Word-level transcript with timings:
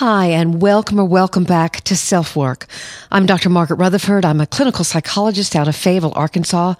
Hi, 0.00 0.28
and 0.28 0.62
welcome 0.62 0.98
or 0.98 1.04
welcome 1.04 1.44
back 1.44 1.82
to 1.82 1.94
Self 1.94 2.34
Work. 2.34 2.64
I'm 3.12 3.26
Dr. 3.26 3.50
Margaret 3.50 3.76
Rutherford. 3.76 4.24
I'm 4.24 4.40
a 4.40 4.46
clinical 4.46 4.82
psychologist 4.82 5.54
out 5.54 5.68
of 5.68 5.76
Fayetteville, 5.76 6.14
Arkansas. 6.16 6.72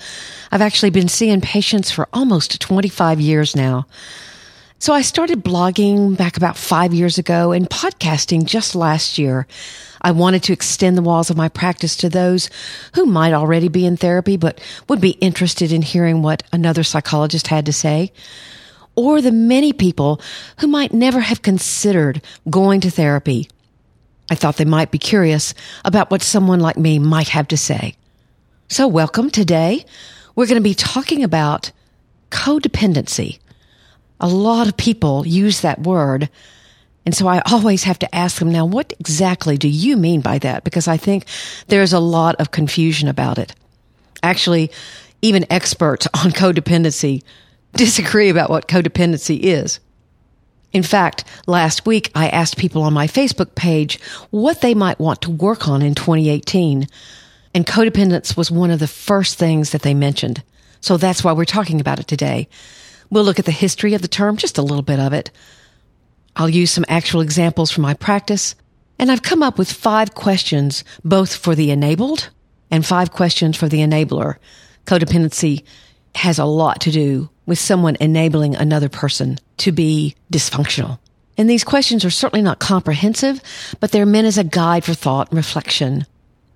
I've 0.51 0.62
actually 0.62 0.88
been 0.88 1.06
seeing 1.06 1.42
patients 1.42 1.91
for 1.91 2.09
almost 2.14 2.59
25 2.62 3.20
years 3.20 3.55
now. 3.55 3.87
So 4.78 4.95
I 4.95 5.02
started 5.02 5.45
blogging 5.45 6.16
back 6.16 6.38
about 6.38 6.56
five 6.56 6.95
years 6.95 7.19
ago 7.19 7.52
and 7.52 7.69
podcasting 7.69 8.47
just 8.47 8.75
last 8.75 9.19
year. 9.19 9.47
I 10.00 10.12
wanted 10.12 10.42
to 10.45 10.55
extend 10.55 10.97
the 10.97 11.02
walls 11.02 11.28
of 11.28 11.37
my 11.37 11.50
practice 11.50 11.97
to 11.98 12.09
those 12.09 12.48
who 12.95 13.05
might 13.05 13.34
already 13.34 13.69
be 13.69 13.84
in 13.84 13.98
therapy, 13.98 14.39
but 14.39 14.59
would 14.89 15.02
be 15.02 15.19
interested 15.20 15.73
in 15.73 15.83
hearing 15.83 16.23
what 16.23 16.42
another 16.55 16.83
psychologist 16.83 17.48
had 17.48 17.66
to 17.66 17.73
say 17.75 18.12
or 18.94 19.20
the 19.20 19.32
many 19.32 19.72
people 19.72 20.20
who 20.58 20.66
might 20.66 20.92
never 20.92 21.20
have 21.20 21.42
considered 21.42 22.22
going 22.48 22.80
to 22.80 22.90
therapy. 22.90 23.48
I 24.30 24.34
thought 24.34 24.56
they 24.56 24.64
might 24.64 24.90
be 24.90 24.98
curious 24.98 25.54
about 25.84 26.10
what 26.10 26.22
someone 26.22 26.60
like 26.60 26.76
me 26.76 26.98
might 26.98 27.28
have 27.28 27.48
to 27.48 27.56
say. 27.56 27.94
So 28.69 28.86
welcome 28.86 29.30
today. 29.30 29.84
We're 30.36 30.47
going 30.47 30.62
to 30.62 30.69
be 30.69 30.74
talking 30.74 31.24
about 31.24 31.72
codependency. 32.30 33.41
A 34.20 34.28
lot 34.28 34.69
of 34.69 34.77
people 34.77 35.27
use 35.27 35.62
that 35.62 35.80
word. 35.80 36.30
And 37.04 37.14
so 37.14 37.27
I 37.27 37.42
always 37.50 37.82
have 37.84 37.98
to 38.00 38.14
ask 38.14 38.38
them 38.38 38.52
now, 38.52 38.64
what 38.64 38.92
exactly 39.00 39.56
do 39.56 39.69
you 39.69 39.97
mean 39.97 40.20
by 40.20 40.38
that? 40.38 40.62
Because 40.62 40.86
I 40.86 40.97
think 40.97 41.25
there's 41.66 41.92
a 41.92 41.98
lot 41.98 42.36
of 42.36 42.50
confusion 42.52 43.08
about 43.08 43.38
it. 43.38 43.54
Actually, 44.22 44.70
even 45.22 45.50
experts 45.50 46.06
on 46.14 46.30
codependency 46.30 47.22
disagree 47.74 48.28
about 48.28 48.50
what 48.50 48.68
codependency 48.68 49.38
is. 49.40 49.80
In 50.72 50.82
fact, 50.82 51.24
last 51.46 51.86
week 51.86 52.10
I 52.14 52.28
asked 52.28 52.56
people 52.56 52.82
on 52.82 52.92
my 52.92 53.06
Facebook 53.06 53.54
page 53.54 54.00
what 54.30 54.60
they 54.60 54.74
might 54.74 55.00
want 55.00 55.22
to 55.22 55.30
work 55.30 55.68
on 55.68 55.82
in 55.82 55.94
2018. 55.94 56.86
And 57.54 57.66
codependence 57.66 58.36
was 58.36 58.50
one 58.50 58.70
of 58.70 58.78
the 58.78 58.86
first 58.86 59.38
things 59.38 59.70
that 59.70 59.82
they 59.82 59.94
mentioned. 59.94 60.42
So 60.80 60.96
that's 60.96 61.24
why 61.24 61.32
we're 61.32 61.44
talking 61.44 61.80
about 61.80 61.98
it 61.98 62.06
today. 62.06 62.48
We'll 63.10 63.24
look 63.24 63.41
at 63.41 63.44
the 63.44 63.52
history 63.52 63.94
of 63.94 64.02
the 64.02 64.08
term, 64.08 64.36
just 64.36 64.58
a 64.58 64.62
little 64.62 64.82
bit 64.82 65.00
of 65.00 65.12
it. 65.12 65.30
I'll 66.36 66.48
use 66.48 66.70
some 66.70 66.84
actual 66.88 67.20
examples 67.20 67.72
from 67.72 67.82
my 67.82 67.94
practice. 67.94 68.54
And 68.98 69.10
I've 69.10 69.22
come 69.22 69.42
up 69.42 69.58
with 69.58 69.72
five 69.72 70.14
questions, 70.14 70.84
both 71.04 71.34
for 71.34 71.56
the 71.56 71.72
enabled 71.72 72.30
and 72.70 72.86
five 72.86 73.10
questions 73.10 73.56
for 73.56 73.68
the 73.68 73.80
enabler. 73.80 74.36
Codependency 74.86 75.64
has 76.14 76.38
a 76.38 76.44
lot 76.44 76.80
to 76.82 76.92
do 76.92 77.28
with 77.51 77.59
someone 77.59 77.97
enabling 77.98 78.55
another 78.55 78.89
person 78.89 79.37
to 79.56 79.73
be 79.73 80.15
dysfunctional. 80.33 81.01
And 81.37 81.51
these 81.51 81.65
questions 81.65 82.05
are 82.05 82.11
certainly 82.11 82.45
not 82.45 82.61
comprehensive, 82.61 83.43
but 83.81 83.91
they're 83.91 84.06
meant 84.06 84.29
as 84.29 84.39
a 84.39 84.45
guide 84.45 84.84
for 84.84 84.95
thought 84.95 85.31
and 85.31 85.37
reflection. 85.37 86.06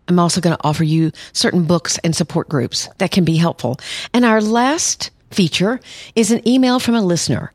I'm 0.06 0.20
also 0.20 0.41
going 0.41 0.56
to 0.56 0.65
offer 0.65 0.84
you 0.84 1.11
certain 1.33 1.65
books 1.65 1.98
and 2.05 2.15
support 2.15 2.48
groups 2.48 2.89
that 2.98 3.11
can 3.11 3.25
be 3.25 3.37
helpful. 3.37 3.81
And 4.12 4.25
our 4.25 4.41
last 4.41 5.10
feature 5.33 5.81
is 6.15 6.31
an 6.31 6.47
email 6.47 6.78
from 6.78 6.94
a 6.94 7.03
listener. 7.03 7.53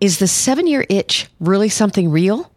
Is 0.00 0.18
the 0.18 0.26
seven 0.26 0.66
year 0.66 0.86
itch 0.88 1.28
really 1.40 1.68
something 1.68 2.10
real? 2.10 2.50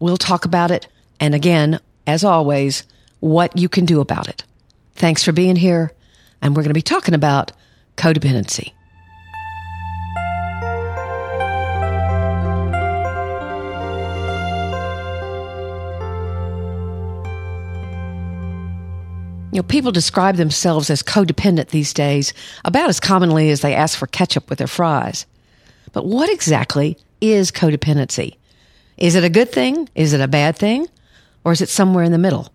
We'll 0.00 0.16
talk 0.16 0.44
about 0.44 0.72
it. 0.72 0.88
And 1.20 1.36
again, 1.36 1.78
as 2.04 2.24
always, 2.24 2.82
what 3.20 3.56
you 3.56 3.68
can 3.68 3.84
do 3.84 4.00
about 4.00 4.26
it. 4.26 4.42
Thanks 4.96 5.22
for 5.22 5.30
being 5.30 5.54
here. 5.54 5.92
And 6.42 6.56
we're 6.56 6.62
going 6.62 6.70
to 6.70 6.74
be 6.74 6.82
talking 6.82 7.14
about 7.14 7.52
codependency. 7.96 8.72
You 19.50 19.60
know, 19.60 19.62
people 19.62 19.92
describe 19.92 20.36
themselves 20.36 20.90
as 20.90 21.02
codependent 21.02 21.68
these 21.68 21.94
days 21.94 22.34
about 22.66 22.90
as 22.90 23.00
commonly 23.00 23.48
as 23.50 23.62
they 23.62 23.74
ask 23.74 23.98
for 23.98 24.06
ketchup 24.06 24.50
with 24.50 24.58
their 24.58 24.66
fries. 24.66 25.24
But 25.92 26.04
what 26.04 26.28
exactly 26.28 26.98
is 27.22 27.50
codependency? 27.50 28.36
Is 28.98 29.14
it 29.14 29.24
a 29.24 29.30
good 29.30 29.50
thing? 29.50 29.88
Is 29.94 30.12
it 30.12 30.20
a 30.20 30.28
bad 30.28 30.56
thing? 30.56 30.86
Or 31.44 31.52
is 31.52 31.62
it 31.62 31.70
somewhere 31.70 32.04
in 32.04 32.12
the 32.12 32.18
middle? 32.18 32.52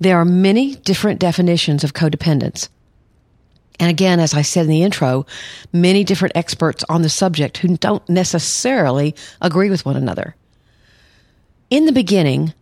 There 0.00 0.18
are 0.18 0.24
many 0.24 0.74
different 0.74 1.20
definitions 1.20 1.84
of 1.84 1.92
codependence. 1.92 2.68
And 3.78 3.88
again, 3.88 4.18
as 4.18 4.34
I 4.34 4.42
said 4.42 4.62
in 4.62 4.70
the 4.70 4.82
intro, 4.82 5.26
many 5.72 6.02
different 6.02 6.36
experts 6.36 6.84
on 6.88 7.02
the 7.02 7.08
subject 7.08 7.58
who 7.58 7.76
don't 7.76 8.06
necessarily 8.08 9.14
agree 9.40 9.70
with 9.70 9.84
one 9.84 9.96
another. 9.96 10.34
In 11.70 11.86
the 11.86 11.92
beginning, 11.92 12.52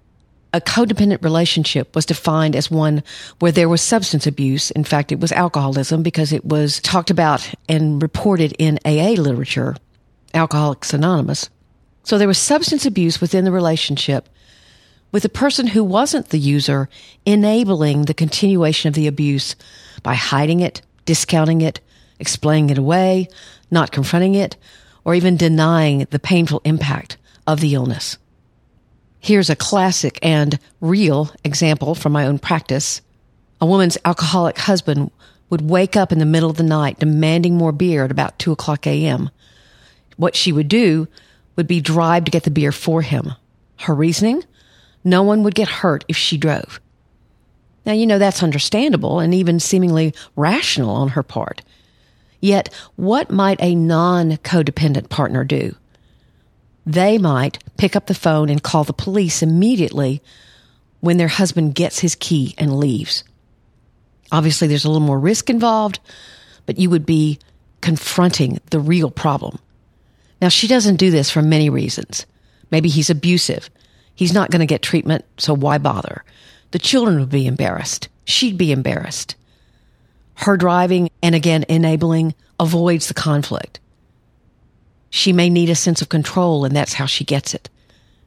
a 0.53 0.61
codependent 0.61 1.23
relationship 1.23 1.95
was 1.95 2.07
defined 2.07 2.57
as 2.57 2.71
one 2.71 3.03
where 3.39 3.53
there 3.53 3.69
was 3.69 3.81
substance 3.81 4.27
abuse. 4.27 4.71
In 4.73 4.85
fact, 4.85 5.13
it 5.13 5.21
was 5.21 5.33
alcoholism 5.33 6.03
because 6.03 6.33
it 6.33 6.45
was 6.45 6.81
talked 6.81 7.11
about 7.11 7.49
and 7.69 8.03
reported 8.03 8.55
in 8.59 8.79
AA 8.85 9.11
literature, 9.11 9.77
Alcoholics 10.35 10.93
Anonymous. 10.93 11.49
So 12.03 12.19
there 12.19 12.29
was 12.29 12.39
substance 12.39 12.87
abuse 12.87 13.21
within 13.21 13.45
the 13.45 13.53
relationship 13.53 14.29
with 15.13 15.23
the 15.23 15.29
person 15.29 15.67
who 15.69 15.85
wasn't 15.85 16.29
the 16.29 16.39
user 16.39 16.89
enabling 17.27 18.05
the 18.05 18.15
continuation 18.15 18.89
of 18.89 18.95
the 18.95 19.07
abuse 19.07 19.57
by 20.03 20.15
hiding 20.15 20.61
it, 20.61 20.83
discounting 21.05 21.61
it, 21.61 21.81
explaining 22.19 22.71
it 22.71 22.79
away, 22.79 23.29
not 23.71 23.93
confronting 23.93 24.35
it, 24.35 24.57
or 25.05 25.15
even 25.15 25.37
denying 25.37 26.07
the 26.11 26.19
painful 26.19 26.61
impact 26.65 27.17
of 27.47 27.61
the 27.61 27.75
illness. 27.75 28.19
Here's 29.21 29.51
a 29.51 29.57
classic 29.57 30.19
and 30.23 30.59
real 30.81 31.31
example 31.45 31.95
from 31.95 32.13
my 32.13 32.27
own 32.27 32.39
practice. 32.39 33.03
A 33.61 33.67
woman's 33.67 33.99
alcoholic 34.05 34.57
husband 34.57 35.11
would 35.51 35.69
wake 35.69 35.95
up 35.95 36.11
in 36.11 36.19
the 36.19 36.25
middle 36.25 36.49
of 36.49 36.57
the 36.57 36.63
night 36.63 36.99
demanding 36.99 37.55
more 37.55 37.73
beer 37.73 38.05
at 38.05 38.11
about 38.11 38.39
2 38.39 38.51
o'clock 38.53 38.87
a.m. 38.87 39.29
What 40.17 40.35
she 40.35 40.53
would 40.53 40.69
do 40.69 41.07
would 41.57 41.67
be 41.67 41.81
drive 41.81 42.25
to 42.25 42.31
get 42.31 42.45
the 42.45 42.51
beer 42.51 42.73
for 42.73 43.03
him. 43.03 43.33
Her 43.81 43.95
reasoning? 43.95 44.43
No 45.05 45.23
one 45.23 45.43
would 45.43 45.55
get 45.55 45.69
hurt 45.69 46.05
if 46.09 46.17
she 46.17 46.39
drove. 46.39 46.81
Now, 47.85 47.93
you 47.93 48.07
know, 48.07 48.19
that's 48.19 48.43
understandable 48.43 49.21
and 49.21 49.35
even 49.35 49.61
seemingly 49.61 50.15
rational 50.37 50.95
on 50.95 51.09
her 51.09 51.23
part. 51.23 51.63
Yet, 52.41 52.73
what 52.97 53.31
might 53.31 53.61
a 53.61 53.75
non 53.75 54.39
codependent 54.39 55.11
partner 55.11 55.45
do? 55.45 55.75
They 56.93 57.19
might 57.19 57.59
pick 57.77 57.97
up 57.97 58.07
the 58.07 58.15
phone 58.15 58.49
and 58.49 58.63
call 58.63 58.85
the 58.85 58.93
police 58.93 59.43
immediately 59.43 60.23
when 61.01 61.17
their 61.17 61.29
husband 61.29 61.75
gets 61.75 61.99
his 61.99 62.15
key 62.15 62.55
and 62.59 62.79
leaves. 62.79 63.25
Obviously, 64.33 64.69
there's 64.69 64.85
a 64.85 64.91
little 64.91 65.07
more 65.07 65.19
risk 65.19 65.51
involved, 65.51 65.99
but 66.67 66.79
you 66.79 66.91
would 66.91 67.07
be 67.07 67.39
confronting 67.81 68.61
the 68.71 68.81
real 68.81 69.11
problem. 69.11 69.59
Now, 70.41 70.49
she 70.49 70.69
doesn't 70.69 70.97
do 70.97 71.11
this 71.11 71.31
for 71.31 71.43
many 71.43 71.69
reasons. 71.69 72.27
Maybe 72.71 72.89
he's 72.89 73.11
abusive. 73.11 73.69
He's 74.15 74.33
not 74.33 74.51
going 74.51 74.61
to 74.61 74.67
get 74.67 74.83
treatment, 74.83 75.25
so 75.39 75.55
why 75.55 75.79
bother? 75.79 76.25
The 76.71 76.79
children 76.79 77.19
would 77.19 77.31
be 77.31 77.47
embarrassed. 77.47 78.09
She'd 78.25 78.57
be 78.57 78.73
embarrassed. 78.73 79.35
Her 80.35 80.57
driving 80.57 81.11
and 81.23 81.35
again 81.35 81.65
enabling 81.69 82.35
avoids 82.59 83.09
the 83.09 83.15
conflict. 83.15 83.81
She 85.11 85.33
may 85.33 85.51
need 85.51 85.69
a 85.69 85.75
sense 85.75 86.01
of 86.01 86.09
control, 86.09 86.65
and 86.65 86.75
that's 86.75 86.95
how 86.95 87.07
she 87.07 87.25
gets 87.25 87.53
it. 87.53 87.69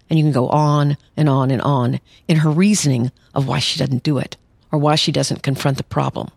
And 0.10 0.20
you 0.20 0.26
can 0.26 0.34
go 0.34 0.50
on 0.50 0.98
and 1.16 1.30
on 1.30 1.50
and 1.50 1.62
on 1.62 2.00
in 2.28 2.38
her 2.38 2.52
reasoning 2.52 3.12
of 3.34 3.48
why 3.48 3.60
she 3.60 3.80
doesn't 3.80 4.04
do 4.04 4.18
it 4.18 4.38
or 4.72 4.80
why 4.80 4.96
she 4.96 5.12
doesn't 5.12 5.44
confront 5.44 5.78
the 5.78 5.84
problem. 5.84 6.30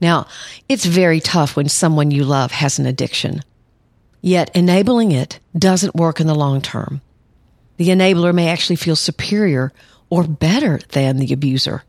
Now, 0.00 0.26
it's 0.68 0.84
very 0.84 1.20
tough 1.20 1.56
when 1.56 1.68
someone 1.68 2.10
you 2.10 2.24
love 2.24 2.52
has 2.52 2.78
an 2.78 2.86
addiction. 2.86 3.42
Yet 4.20 4.54
enabling 4.54 5.12
it 5.12 5.40
doesn't 5.56 5.96
work 5.96 6.20
in 6.20 6.26
the 6.26 6.34
long 6.34 6.60
term. 6.60 7.00
The 7.76 7.88
enabler 7.88 8.34
may 8.34 8.48
actually 8.48 8.76
feel 8.76 8.96
superior 8.96 9.72
or 10.10 10.24
better 10.24 10.78
than 10.90 11.16
the 11.16 11.32
abuser 11.32 11.82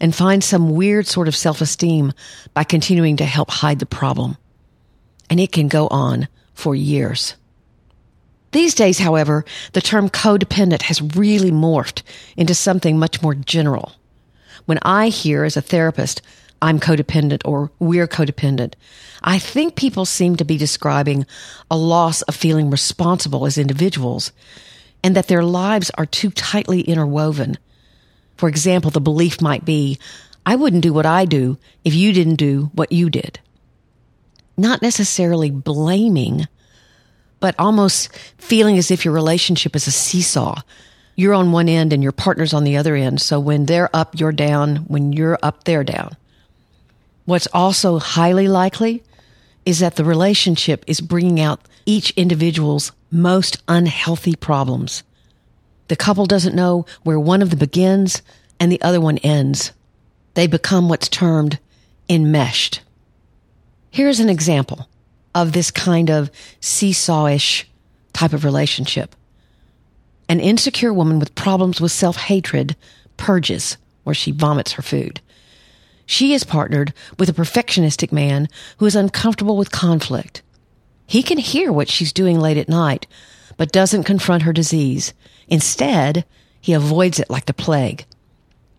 and 0.00 0.14
find 0.14 0.44
some 0.44 0.70
weird 0.70 1.06
sort 1.06 1.28
of 1.28 1.36
self-esteem 1.36 2.12
by 2.54 2.64
continuing 2.64 3.16
to 3.16 3.24
help 3.24 3.50
hide 3.50 3.78
the 3.78 3.86
problem. 3.86 4.36
And 5.30 5.40
it 5.40 5.52
can 5.52 5.68
go 5.68 5.88
on 5.88 6.28
for 6.54 6.74
years. 6.74 7.34
These 8.52 8.74
days, 8.74 8.98
however, 8.98 9.44
the 9.72 9.80
term 9.80 10.10
codependent 10.10 10.82
has 10.82 11.00
really 11.00 11.50
morphed 11.50 12.02
into 12.36 12.54
something 12.54 12.98
much 12.98 13.22
more 13.22 13.34
general. 13.34 13.92
When 14.66 14.78
I 14.82 15.08
hear 15.08 15.44
as 15.44 15.56
a 15.56 15.62
therapist 15.62 16.20
I'm 16.62 16.78
codependent 16.78 17.42
or 17.44 17.72
we're 17.80 18.06
codependent. 18.06 18.74
I 19.20 19.40
think 19.40 19.74
people 19.74 20.06
seem 20.06 20.36
to 20.36 20.44
be 20.44 20.56
describing 20.56 21.26
a 21.68 21.76
loss 21.76 22.22
of 22.22 22.36
feeling 22.36 22.70
responsible 22.70 23.46
as 23.46 23.58
individuals 23.58 24.32
and 25.02 25.16
that 25.16 25.26
their 25.26 25.42
lives 25.42 25.90
are 25.98 26.06
too 26.06 26.30
tightly 26.30 26.82
interwoven. 26.82 27.58
For 28.36 28.48
example, 28.48 28.92
the 28.92 29.00
belief 29.00 29.42
might 29.42 29.64
be, 29.64 29.98
I 30.46 30.54
wouldn't 30.54 30.84
do 30.84 30.92
what 30.92 31.04
I 31.04 31.24
do 31.24 31.58
if 31.84 31.94
you 31.94 32.12
didn't 32.12 32.36
do 32.36 32.70
what 32.74 32.92
you 32.92 33.10
did. 33.10 33.40
Not 34.56 34.82
necessarily 34.82 35.50
blaming, 35.50 36.46
but 37.40 37.54
almost 37.58 38.14
feeling 38.38 38.78
as 38.78 38.90
if 38.90 39.04
your 39.04 39.14
relationship 39.14 39.74
is 39.74 39.86
a 39.86 39.92
seesaw. 39.92 40.60
You're 41.16 41.34
on 41.34 41.52
one 41.52 41.68
end 41.68 41.92
and 41.92 42.02
your 42.02 42.12
partner's 42.12 42.54
on 42.54 42.64
the 42.64 42.76
other 42.76 42.94
end. 42.94 43.20
So 43.20 43.38
when 43.40 43.66
they're 43.66 43.90
up, 43.94 44.18
you're 44.18 44.32
down. 44.32 44.76
When 44.88 45.12
you're 45.12 45.38
up, 45.42 45.64
they're 45.64 45.84
down. 45.84 46.16
What's 47.24 47.48
also 47.52 47.98
highly 47.98 48.48
likely 48.48 49.02
is 49.64 49.78
that 49.78 49.96
the 49.96 50.04
relationship 50.04 50.84
is 50.86 51.00
bringing 51.00 51.40
out 51.40 51.60
each 51.86 52.10
individual's 52.12 52.92
most 53.10 53.62
unhealthy 53.68 54.34
problems. 54.34 55.02
The 55.88 55.96
couple 55.96 56.26
doesn't 56.26 56.54
know 56.54 56.86
where 57.02 57.20
one 57.20 57.42
of 57.42 57.50
them 57.50 57.58
begins 57.58 58.22
and 58.58 58.72
the 58.72 58.80
other 58.82 59.00
one 59.00 59.18
ends. 59.18 59.72
They 60.34 60.46
become 60.46 60.88
what's 60.88 61.08
termed 61.08 61.58
enmeshed. 62.08 62.80
Here's 63.92 64.20
an 64.20 64.30
example 64.30 64.88
of 65.34 65.52
this 65.52 65.70
kind 65.70 66.10
of 66.10 66.30
seesawish 66.62 67.64
type 68.14 68.32
of 68.32 68.42
relationship. 68.42 69.14
An 70.30 70.40
insecure 70.40 70.94
woman 70.94 71.18
with 71.18 71.34
problems 71.34 71.78
with 71.78 71.92
self 71.92 72.16
hatred 72.16 72.74
purges, 73.18 73.76
where 74.04 74.14
she 74.14 74.32
vomits 74.32 74.72
her 74.72 74.82
food. 74.82 75.20
She 76.06 76.32
is 76.32 76.42
partnered 76.42 76.94
with 77.18 77.28
a 77.28 77.34
perfectionistic 77.34 78.12
man 78.12 78.48
who 78.78 78.86
is 78.86 78.96
uncomfortable 78.96 79.58
with 79.58 79.70
conflict. 79.70 80.40
He 81.06 81.22
can 81.22 81.36
hear 81.36 81.70
what 81.70 81.90
she's 81.90 82.14
doing 82.14 82.40
late 82.40 82.56
at 82.56 82.70
night, 82.70 83.06
but 83.58 83.72
doesn't 83.72 84.04
confront 84.04 84.44
her 84.44 84.54
disease. 84.54 85.12
Instead, 85.48 86.24
he 86.62 86.72
avoids 86.72 87.20
it 87.20 87.28
like 87.28 87.44
the 87.44 87.52
plague. 87.52 88.06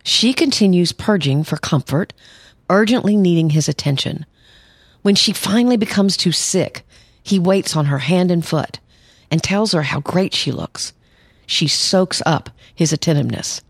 She 0.04 0.34
continues 0.34 0.92
purging 0.92 1.44
for 1.44 1.58
comfort, 1.58 2.14
urgently 2.68 3.16
needing 3.16 3.52
his 3.52 3.70
attention. 3.70 4.26
When 5.04 5.16
she 5.16 5.34
finally 5.34 5.78
becomes 5.78 6.18
too 6.18 6.32
sick, 6.32 6.84
he 7.22 7.38
waits 7.38 7.76
on 7.76 7.86
her 7.86 8.00
hand 8.00 8.32
and 8.32 8.44
foot 8.44 8.80
and 9.30 9.44
tells 9.44 9.72
her 9.74 9.84
how 9.84 10.00
great 10.00 10.34
she 10.34 10.52
looks. 10.52 10.94
She 11.46 11.68
soaks 11.68 12.22
up 12.26 12.50
his 12.74 12.92
attentiveness. 12.92 13.62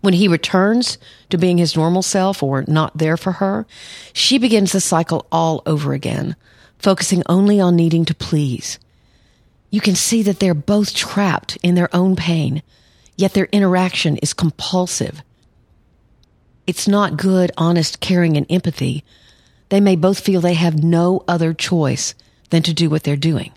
When 0.00 0.14
he 0.14 0.28
returns 0.28 0.98
to 1.30 1.38
being 1.38 1.58
his 1.58 1.76
normal 1.76 2.02
self 2.02 2.42
or 2.42 2.64
not 2.68 2.96
there 2.98 3.16
for 3.16 3.32
her, 3.32 3.66
she 4.12 4.38
begins 4.38 4.72
the 4.72 4.80
cycle 4.80 5.26
all 5.32 5.62
over 5.66 5.92
again, 5.92 6.36
focusing 6.78 7.22
only 7.26 7.60
on 7.60 7.74
needing 7.76 8.04
to 8.04 8.14
please. 8.14 8.78
You 9.70 9.80
can 9.80 9.94
see 9.94 10.22
that 10.22 10.40
they're 10.40 10.54
both 10.54 10.94
trapped 10.94 11.56
in 11.62 11.74
their 11.74 11.94
own 11.94 12.16
pain, 12.16 12.62
yet 13.16 13.34
their 13.34 13.48
interaction 13.52 14.16
is 14.18 14.34
compulsive. 14.34 15.22
It's 16.66 16.88
not 16.88 17.16
good, 17.16 17.52
honest 17.56 18.00
caring 18.00 18.36
and 18.36 18.46
empathy. 18.50 19.04
They 19.68 19.80
may 19.80 19.96
both 19.96 20.20
feel 20.20 20.40
they 20.40 20.54
have 20.54 20.82
no 20.82 21.24
other 21.28 21.52
choice 21.52 22.14
than 22.50 22.62
to 22.62 22.74
do 22.74 22.88
what 22.88 23.02
they're 23.02 23.16
doing. 23.16 23.52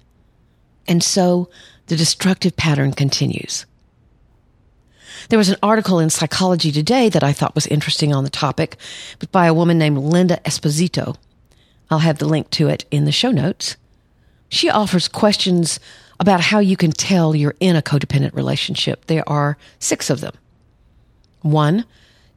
And 0.88 1.04
so 1.04 1.50
the 1.88 1.96
destructive 1.96 2.56
pattern 2.56 2.92
continues. 2.94 3.66
There 5.30 5.40
was 5.40 5.50
an 5.50 5.58
article 5.62 6.00
in 6.00 6.10
Psychology 6.10 6.72
Today 6.72 7.10
that 7.10 7.24
I 7.24 7.32
thought 7.32 7.56
was 7.56 7.68
interesting 7.68 8.14
on 8.14 8.24
the 8.24 8.30
topic, 8.30 8.76
but 9.20 9.32
by 9.32 9.46
a 9.46 9.54
woman 9.54 9.78
named 9.78 10.00
Linda 10.00 10.40
Esposito. 10.44 11.16
I'll 11.90 12.00
have 12.00 12.18
the 12.18 12.28
link 12.28 12.50
to 12.52 12.68
it 12.70 12.86
in 12.92 13.06
the 13.06 13.12
show 13.12 13.32
notes. 13.32 13.78
She 14.50 14.70
offers 14.70 15.08
questions 15.08 15.80
about 16.20 16.42
how 16.42 16.60
you 16.60 16.78
can 16.78 16.92
tell 16.92 17.36
you're 17.36 17.56
in 17.60 17.76
a 17.76 17.82
codependent 17.82 18.34
relationship. 18.34 19.06
There 19.06 19.28
are 19.28 19.58
six 19.80 20.10
of 20.10 20.22
them. 20.22 20.34
One, 21.42 21.86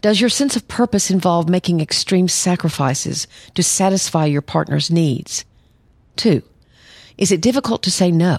does 0.05 0.21
your 0.21 0.29
sense 0.29 0.55
of 0.55 0.69
purpose 0.69 1.11
involve 1.11 1.49
making 1.49 1.81
extreme 1.81 2.29
sacrifices 2.29 3.27
to 3.55 3.63
satisfy 3.63 4.27
your 4.27 4.43
partner's 4.43 4.91
needs? 4.91 5.47
Two, 6.15 6.43
is 7.17 7.33
it 7.33 7.41
difficult 7.41 7.83
to 7.85 7.91
say 7.91 8.11
no 8.11 8.39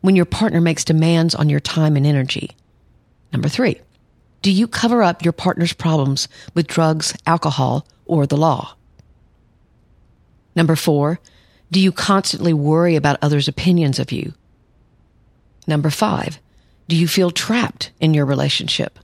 when 0.00 0.16
your 0.16 0.24
partner 0.24 0.60
makes 0.60 0.82
demands 0.82 1.32
on 1.32 1.48
your 1.48 1.60
time 1.60 1.94
and 1.94 2.04
energy? 2.04 2.56
Number 3.32 3.48
three, 3.48 3.80
do 4.42 4.50
you 4.50 4.66
cover 4.66 5.04
up 5.04 5.22
your 5.22 5.32
partner's 5.32 5.72
problems 5.72 6.26
with 6.52 6.66
drugs, 6.66 7.16
alcohol, 7.28 7.86
or 8.06 8.26
the 8.26 8.36
law? 8.36 8.74
Number 10.56 10.74
four, 10.74 11.20
do 11.70 11.78
you 11.78 11.92
constantly 11.92 12.52
worry 12.52 12.96
about 12.96 13.18
others' 13.22 13.46
opinions 13.46 14.00
of 14.00 14.10
you? 14.10 14.34
Number 15.68 15.90
five, 15.90 16.40
do 16.88 16.96
you 16.96 17.06
feel 17.06 17.30
trapped 17.30 17.92
in 18.00 18.14
your 18.14 18.26
relationship? 18.26 18.98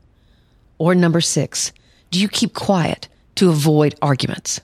Or 0.76 0.96
number 0.96 1.20
six, 1.20 1.70
do 2.10 2.20
you 2.20 2.28
keep 2.28 2.54
quiet 2.54 3.08
to 3.36 3.50
avoid 3.50 3.94
arguments? 4.02 4.60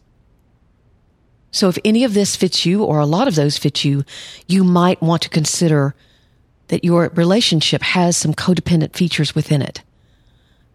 So 1.51 1.69
if 1.69 1.79
any 1.85 2.05
of 2.05 2.13
this 2.13 2.37
fits 2.37 2.67
you 2.67 2.85
or 2.85 2.99
a 2.99 3.07
lot 3.07 3.29
of 3.29 3.35
those 3.35 3.57
fit 3.57 3.85
you, 3.85 4.05
you 4.47 4.63
might 4.63 5.01
want 5.01 5.23
to 5.23 5.31
consider 5.31 5.95
that 6.69 6.85
your 6.85 7.09
relationship 7.15 7.83
has 7.83 8.17
some 8.17 8.35
codependent 8.35 8.95
features 8.95 9.35
within 9.35 9.63
it. 9.63 9.83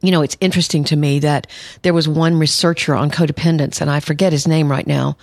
You 0.02 0.12
know, 0.12 0.22
it's 0.22 0.38
interesting 0.42 0.84
to 0.86 0.96
me 0.96 1.20
that 1.20 1.46
there 1.84 1.94
was 1.94 2.08
one 2.08 2.40
researcher 2.40 2.96
on 2.96 3.12
codependence, 3.12 3.82
and 3.82 3.90
I 3.90 4.00
forget 4.00 4.34
his 4.34 4.48
name 4.48 4.72
right 4.72 4.88
now, 4.88 5.18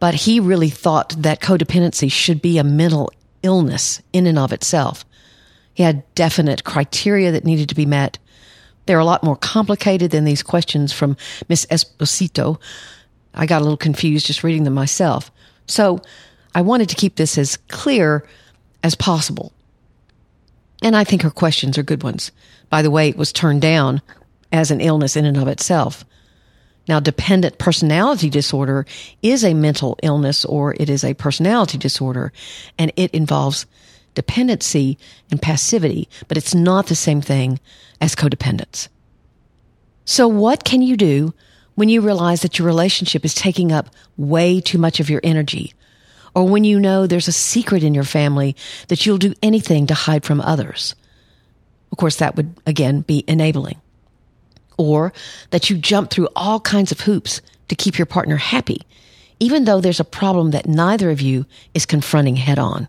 but 0.00 0.14
he 0.14 0.40
really 0.40 0.70
thought 0.70 1.14
that 1.18 1.40
codependency 1.40 2.10
should 2.10 2.42
be 2.42 2.58
a 2.58 2.64
mental 2.64 3.12
illness 3.42 4.02
in 4.12 4.26
and 4.26 4.38
of 4.38 4.52
itself. 4.52 5.04
He 5.74 5.82
had 5.82 6.02
definite 6.14 6.64
criteria 6.64 7.30
that 7.32 7.44
needed 7.44 7.68
to 7.68 7.74
be 7.74 7.86
met. 7.86 8.18
They're 8.86 8.98
a 8.98 9.04
lot 9.04 9.24
more 9.24 9.36
complicated 9.36 10.10
than 10.10 10.24
these 10.24 10.42
questions 10.42 10.92
from 10.92 11.16
Miss 11.48 11.66
Esposito. 11.66 12.60
I 13.34 13.46
got 13.46 13.60
a 13.60 13.64
little 13.64 13.76
confused 13.76 14.26
just 14.26 14.44
reading 14.44 14.64
them 14.64 14.74
myself. 14.74 15.30
So 15.66 16.00
I 16.54 16.62
wanted 16.62 16.88
to 16.90 16.96
keep 16.96 17.16
this 17.16 17.38
as 17.38 17.56
clear 17.68 18.26
as 18.82 18.94
possible. 18.94 19.52
And 20.82 20.94
I 20.94 21.04
think 21.04 21.22
her 21.22 21.30
questions 21.30 21.78
are 21.78 21.82
good 21.82 22.02
ones. 22.02 22.30
By 22.68 22.82
the 22.82 22.90
way, 22.90 23.08
it 23.08 23.16
was 23.16 23.32
turned 23.32 23.62
down 23.62 24.02
as 24.52 24.70
an 24.70 24.80
illness 24.80 25.16
in 25.16 25.24
and 25.24 25.36
of 25.36 25.48
itself. 25.48 26.04
Now, 26.86 27.00
dependent 27.00 27.58
personality 27.58 28.28
disorder 28.28 28.84
is 29.22 29.42
a 29.42 29.54
mental 29.54 29.98
illness 30.02 30.44
or 30.44 30.74
it 30.74 30.90
is 30.90 31.02
a 31.02 31.14
personality 31.14 31.78
disorder 31.78 32.32
and 32.78 32.92
it 32.96 33.10
involves 33.12 33.64
dependency 34.14 34.98
and 35.30 35.40
passivity, 35.40 36.08
but 36.28 36.36
it's 36.36 36.54
not 36.54 36.86
the 36.86 36.94
same 36.94 37.20
thing 37.20 37.60
as 38.00 38.14
codependence. 38.14 38.88
So 40.04 40.28
what 40.28 40.64
can 40.64 40.82
you 40.82 40.96
do 40.96 41.34
when 41.74 41.88
you 41.88 42.00
realize 42.00 42.42
that 42.42 42.58
your 42.58 42.66
relationship 42.66 43.24
is 43.24 43.34
taking 43.34 43.72
up 43.72 43.90
way 44.16 44.60
too 44.60 44.78
much 44.78 45.00
of 45.00 45.10
your 45.10 45.20
energy 45.24 45.74
or 46.34 46.48
when 46.48 46.64
you 46.64 46.80
know 46.80 47.06
there's 47.06 47.28
a 47.28 47.32
secret 47.32 47.82
in 47.82 47.94
your 47.94 48.04
family 48.04 48.56
that 48.88 49.06
you'll 49.06 49.18
do 49.18 49.34
anything 49.42 49.86
to 49.86 49.94
hide 49.94 50.24
from 50.24 50.40
others. 50.40 50.94
Of 51.92 51.98
course, 51.98 52.16
that 52.16 52.36
would 52.36 52.54
again 52.66 53.02
be 53.02 53.24
enabling. 53.28 53.80
Or 54.76 55.12
that 55.50 55.70
you 55.70 55.76
jump 55.76 56.10
through 56.10 56.28
all 56.34 56.58
kinds 56.58 56.90
of 56.90 57.00
hoops 57.00 57.40
to 57.68 57.76
keep 57.76 57.96
your 57.96 58.06
partner 58.06 58.36
happy, 58.36 58.82
even 59.38 59.64
though 59.64 59.80
there's 59.80 60.00
a 60.00 60.04
problem 60.04 60.50
that 60.50 60.66
neither 60.66 61.10
of 61.10 61.20
you 61.20 61.46
is 61.72 61.86
confronting 61.86 62.36
head 62.36 62.58
on. 62.58 62.88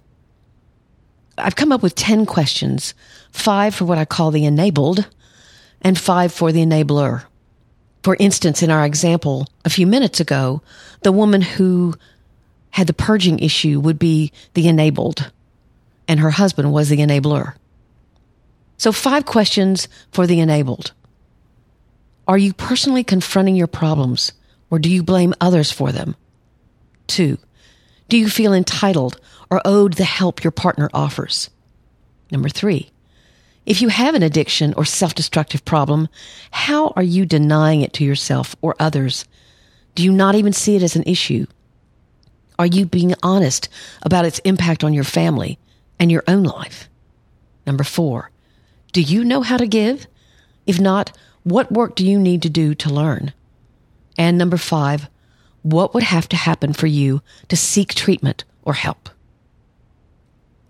I've 1.38 1.56
come 1.56 1.72
up 1.72 1.84
with 1.84 1.96
10 1.96 2.26
questions, 2.26 2.94
five 3.32 3.76
for 3.76 3.86
what 3.86 3.98
I 3.98 4.06
call 4.06 4.32
the 4.32 4.46
enabled 4.46 5.08
and 5.82 6.00
five 6.00 6.34
for 6.34 6.52
the 6.52 6.62
enabler. 6.62 7.26
For 8.04 8.16
instance, 8.20 8.62
in 8.64 8.72
our 8.72 8.86
example 8.86 9.48
a 9.66 9.70
few 9.70 9.88
minutes 9.88 10.20
ago, 10.20 10.62
the 11.02 11.12
woman 11.12 11.42
who 11.42 11.96
had 12.72 12.88
the 12.88 12.94
purging 12.94 13.40
issue 13.40 13.80
would 13.80 13.98
be 13.98 14.32
the 14.54 14.68
enabled, 14.68 15.32
and 16.08 16.20
her 16.20 16.32
husband 16.32 16.72
was 16.72 16.90
the 16.90 16.98
enabler. 16.98 17.56
So, 18.78 18.92
five 18.92 19.26
questions 19.26 19.88
for 20.12 20.28
the 20.28 20.40
enabled. 20.40 20.92
Are 22.28 22.38
you 22.38 22.54
personally 22.54 23.04
confronting 23.04 23.56
your 23.56 23.68
problems, 23.68 24.34
or 24.70 24.80
do 24.80 24.90
you 24.90 25.04
blame 25.04 25.34
others 25.40 25.72
for 25.72 25.92
them? 25.92 26.16
Two, 27.08 27.38
do 28.10 28.18
you 28.18 28.30
feel 28.30 28.54
entitled 28.54 29.20
or 29.50 29.62
owed 29.66 29.94
the 29.94 30.04
help 30.04 30.44
your 30.44 30.52
partner 30.52 30.90
offers? 30.94 31.50
Number 32.32 32.50
three, 32.50 32.92
if 33.66 33.82
you 33.82 33.90
have 33.90 34.14
an 34.14 34.24
addiction 34.24 34.74
or 34.76 34.86
self 34.86 35.16
destructive 35.16 35.66
problem, 35.66 36.08
how 36.52 36.90
are 36.96 37.04
you 37.04 37.26
denying 37.26 37.82
it 37.82 37.94
to 37.94 38.04
yourself 38.04 38.56
or 38.62 38.76
others? 38.80 39.26
Do 39.96 40.04
you 40.04 40.12
not 40.12 40.36
even 40.36 40.54
see 40.54 40.76
it 40.76 40.84
as 40.84 40.96
an 40.96 41.04
issue? 41.04 41.46
Are 42.60 42.66
you 42.66 42.86
being 42.86 43.16
honest 43.24 43.70
about 44.04 44.26
its 44.26 44.40
impact 44.40 44.84
on 44.84 44.94
your 44.94 45.04
family 45.04 45.58
and 46.00 46.12
your 46.12 46.24
own 46.28 46.44
life? 46.44 46.90
Number 47.66 47.84
four, 47.84 48.32
do 48.94 49.02
you 49.02 49.24
know 49.24 49.42
how 49.42 49.58
to 49.58 49.68
give? 49.68 50.08
If 50.66 50.80
not, 50.80 51.18
what 51.44 51.72
work 51.72 51.96
do 51.96 52.06
you 52.06 52.20
need 52.20 52.42
to 52.44 52.50
do 52.50 52.76
to 52.76 52.90
learn? 52.90 53.34
And 54.18 54.38
number 54.38 54.58
five, 54.58 55.10
what 55.64 55.94
would 55.94 56.04
have 56.04 56.30
to 56.30 56.36
happen 56.36 56.74
for 56.74 56.88
you 56.88 57.22
to 57.50 57.58
seek 57.58 57.94
treatment 57.94 58.44
or 58.64 58.74
help? 58.74 59.10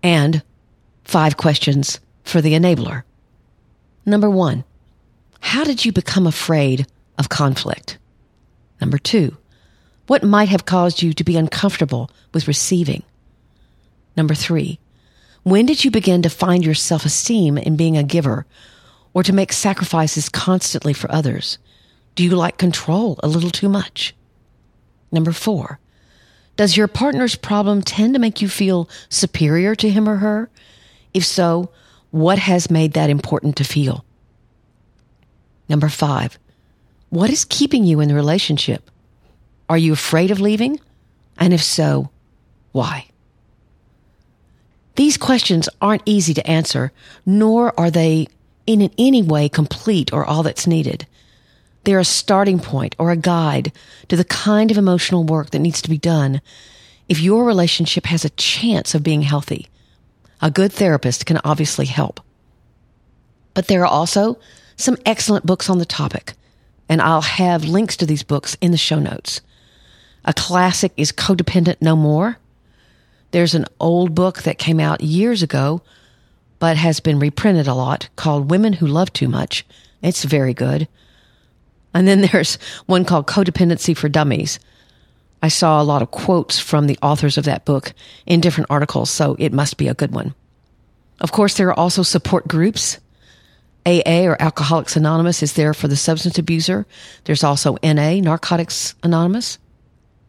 And 0.06 0.40
five 1.02 1.36
questions 1.36 1.98
for 2.22 2.40
the 2.40 2.52
enabler. 2.52 3.02
Number 4.04 4.30
one, 4.30 4.62
how 5.40 5.64
did 5.64 5.84
you 5.84 5.90
become 5.90 6.28
afraid 6.28 6.86
of 7.18 7.28
conflict? 7.28 7.98
Number 8.80 8.98
two, 8.98 9.36
what 10.06 10.22
might 10.22 10.48
have 10.48 10.64
caused 10.64 11.02
you 11.02 11.12
to 11.12 11.24
be 11.24 11.36
uncomfortable 11.36 12.08
with 12.32 12.46
receiving? 12.46 13.02
Number 14.16 14.36
three, 14.36 14.78
when 15.42 15.66
did 15.66 15.84
you 15.84 15.90
begin 15.90 16.22
to 16.22 16.30
find 16.30 16.64
your 16.64 16.76
self 16.76 17.04
esteem 17.04 17.58
in 17.58 17.74
being 17.74 17.96
a 17.96 18.04
giver 18.04 18.46
or 19.12 19.24
to 19.24 19.32
make 19.32 19.52
sacrifices 19.52 20.28
constantly 20.28 20.92
for 20.92 21.10
others? 21.10 21.58
Do 22.14 22.22
you 22.22 22.36
like 22.36 22.58
control 22.58 23.18
a 23.24 23.26
little 23.26 23.50
too 23.50 23.68
much? 23.68 24.14
Number 25.10 25.32
four, 25.32 25.80
does 26.56 26.76
your 26.76 26.88
partner's 26.88 27.36
problem 27.36 27.82
tend 27.82 28.14
to 28.14 28.20
make 28.20 28.42
you 28.42 28.48
feel 28.48 28.88
superior 29.08 29.74
to 29.76 29.90
him 29.90 30.08
or 30.08 30.16
her? 30.16 30.50
If 31.14 31.24
so, 31.24 31.70
what 32.10 32.38
has 32.38 32.70
made 32.70 32.94
that 32.94 33.10
important 33.10 33.56
to 33.56 33.64
feel? 33.64 34.04
Number 35.68 35.88
five, 35.88 36.38
what 37.10 37.30
is 37.30 37.44
keeping 37.44 37.84
you 37.84 38.00
in 38.00 38.08
the 38.08 38.14
relationship? 38.14 38.90
Are 39.68 39.78
you 39.78 39.92
afraid 39.92 40.30
of 40.30 40.40
leaving? 40.40 40.80
And 41.38 41.52
if 41.52 41.62
so, 41.62 42.10
why? 42.72 43.06
These 44.94 45.18
questions 45.18 45.68
aren't 45.80 46.02
easy 46.06 46.32
to 46.34 46.46
answer, 46.46 46.92
nor 47.26 47.78
are 47.78 47.90
they 47.90 48.28
in 48.66 48.90
any 48.98 49.22
way 49.22 49.48
complete 49.48 50.12
or 50.12 50.24
all 50.24 50.42
that's 50.42 50.66
needed. 50.66 51.06
They're 51.86 52.00
a 52.00 52.04
starting 52.04 52.58
point 52.58 52.96
or 52.98 53.12
a 53.12 53.16
guide 53.16 53.70
to 54.08 54.16
the 54.16 54.24
kind 54.24 54.72
of 54.72 54.76
emotional 54.76 55.22
work 55.22 55.50
that 55.50 55.60
needs 55.60 55.80
to 55.82 55.88
be 55.88 55.98
done 55.98 56.40
if 57.08 57.20
your 57.20 57.44
relationship 57.44 58.06
has 58.06 58.24
a 58.24 58.30
chance 58.30 58.92
of 58.92 59.04
being 59.04 59.22
healthy. 59.22 59.68
A 60.42 60.50
good 60.50 60.72
therapist 60.72 61.26
can 61.26 61.38
obviously 61.44 61.86
help. 61.86 62.18
But 63.54 63.68
there 63.68 63.82
are 63.82 63.86
also 63.86 64.36
some 64.74 64.96
excellent 65.06 65.46
books 65.46 65.70
on 65.70 65.78
the 65.78 65.84
topic, 65.84 66.32
and 66.88 67.00
I'll 67.00 67.20
have 67.20 67.62
links 67.62 67.96
to 67.98 68.06
these 68.06 68.24
books 68.24 68.56
in 68.60 68.72
the 68.72 68.76
show 68.76 68.98
notes. 68.98 69.40
A 70.24 70.34
classic 70.34 70.90
is 70.96 71.12
Codependent 71.12 71.76
No 71.80 71.94
More. 71.94 72.38
There's 73.30 73.54
an 73.54 73.66
old 73.78 74.12
book 74.12 74.42
that 74.42 74.58
came 74.58 74.80
out 74.80 75.02
years 75.02 75.40
ago, 75.40 75.82
but 76.58 76.76
has 76.76 76.98
been 76.98 77.20
reprinted 77.20 77.68
a 77.68 77.74
lot 77.74 78.08
called 78.16 78.50
Women 78.50 78.72
Who 78.72 78.88
Love 78.88 79.12
Too 79.12 79.28
Much. 79.28 79.64
It's 80.02 80.24
very 80.24 80.52
good. 80.52 80.88
And 81.96 82.06
then 82.06 82.20
there's 82.20 82.58
one 82.84 83.06
called 83.06 83.26
Codependency 83.26 83.96
for 83.96 84.10
Dummies. 84.10 84.60
I 85.42 85.48
saw 85.48 85.80
a 85.80 85.84
lot 85.84 86.02
of 86.02 86.10
quotes 86.10 86.58
from 86.58 86.86
the 86.86 86.98
authors 87.00 87.38
of 87.38 87.44
that 87.46 87.64
book 87.64 87.94
in 88.26 88.42
different 88.42 88.70
articles, 88.70 89.08
so 89.08 89.34
it 89.38 89.50
must 89.50 89.78
be 89.78 89.88
a 89.88 89.94
good 89.94 90.12
one. 90.12 90.34
Of 91.20 91.32
course, 91.32 91.54
there 91.56 91.68
are 91.68 91.78
also 91.78 92.02
support 92.02 92.46
groups. 92.46 92.98
AA 93.86 94.26
or 94.26 94.40
Alcoholics 94.42 94.96
Anonymous 94.96 95.42
is 95.42 95.54
there 95.54 95.72
for 95.72 95.88
the 95.88 95.96
substance 95.96 96.36
abuser. 96.38 96.84
There's 97.24 97.44
also 97.44 97.78
NA, 97.82 98.20
Narcotics 98.20 98.94
Anonymous. 99.02 99.58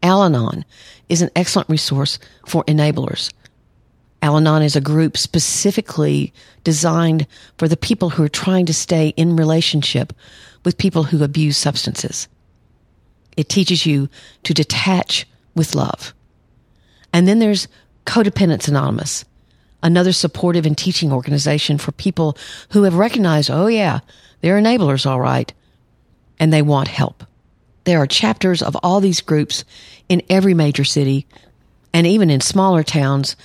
Al 0.02 0.22
Anon 0.22 0.64
is 1.10 1.20
an 1.20 1.30
excellent 1.36 1.68
resource 1.68 2.18
for 2.46 2.64
enablers. 2.64 3.30
Al 4.20 4.36
Anon 4.36 4.62
is 4.62 4.74
a 4.74 4.80
group 4.80 5.16
specifically 5.16 6.32
designed 6.64 7.26
for 7.56 7.68
the 7.68 7.76
people 7.76 8.10
who 8.10 8.24
are 8.24 8.28
trying 8.28 8.66
to 8.66 8.74
stay 8.74 9.08
in 9.16 9.36
relationship 9.36 10.12
with 10.64 10.78
people 10.78 11.04
who 11.04 11.22
abuse 11.22 11.56
substances. 11.56 12.28
It 13.36 13.48
teaches 13.48 13.86
you 13.86 14.08
to 14.42 14.52
detach 14.54 15.26
with 15.54 15.74
love. 15.74 16.12
And 17.12 17.28
then 17.28 17.38
there's 17.38 17.68
Codependence 18.06 18.68
Anonymous, 18.68 19.24
another 19.82 20.12
supportive 20.12 20.66
and 20.66 20.76
teaching 20.76 21.12
organization 21.12 21.78
for 21.78 21.92
people 21.92 22.36
who 22.70 22.82
have 22.82 22.94
recognized, 22.94 23.50
oh 23.50 23.68
yeah, 23.68 24.00
they're 24.40 24.60
enablers 24.60 25.06
all 25.06 25.20
right, 25.20 25.52
and 26.40 26.52
they 26.52 26.62
want 26.62 26.88
help. 26.88 27.24
There 27.84 28.00
are 28.02 28.06
chapters 28.06 28.62
of 28.62 28.76
all 28.82 29.00
these 29.00 29.20
groups 29.20 29.64
in 30.08 30.22
every 30.28 30.54
major 30.54 30.84
city, 30.84 31.26
and 31.94 32.06
even 32.06 32.30
in 32.30 32.40
smaller 32.40 32.82
towns, 32.82 33.36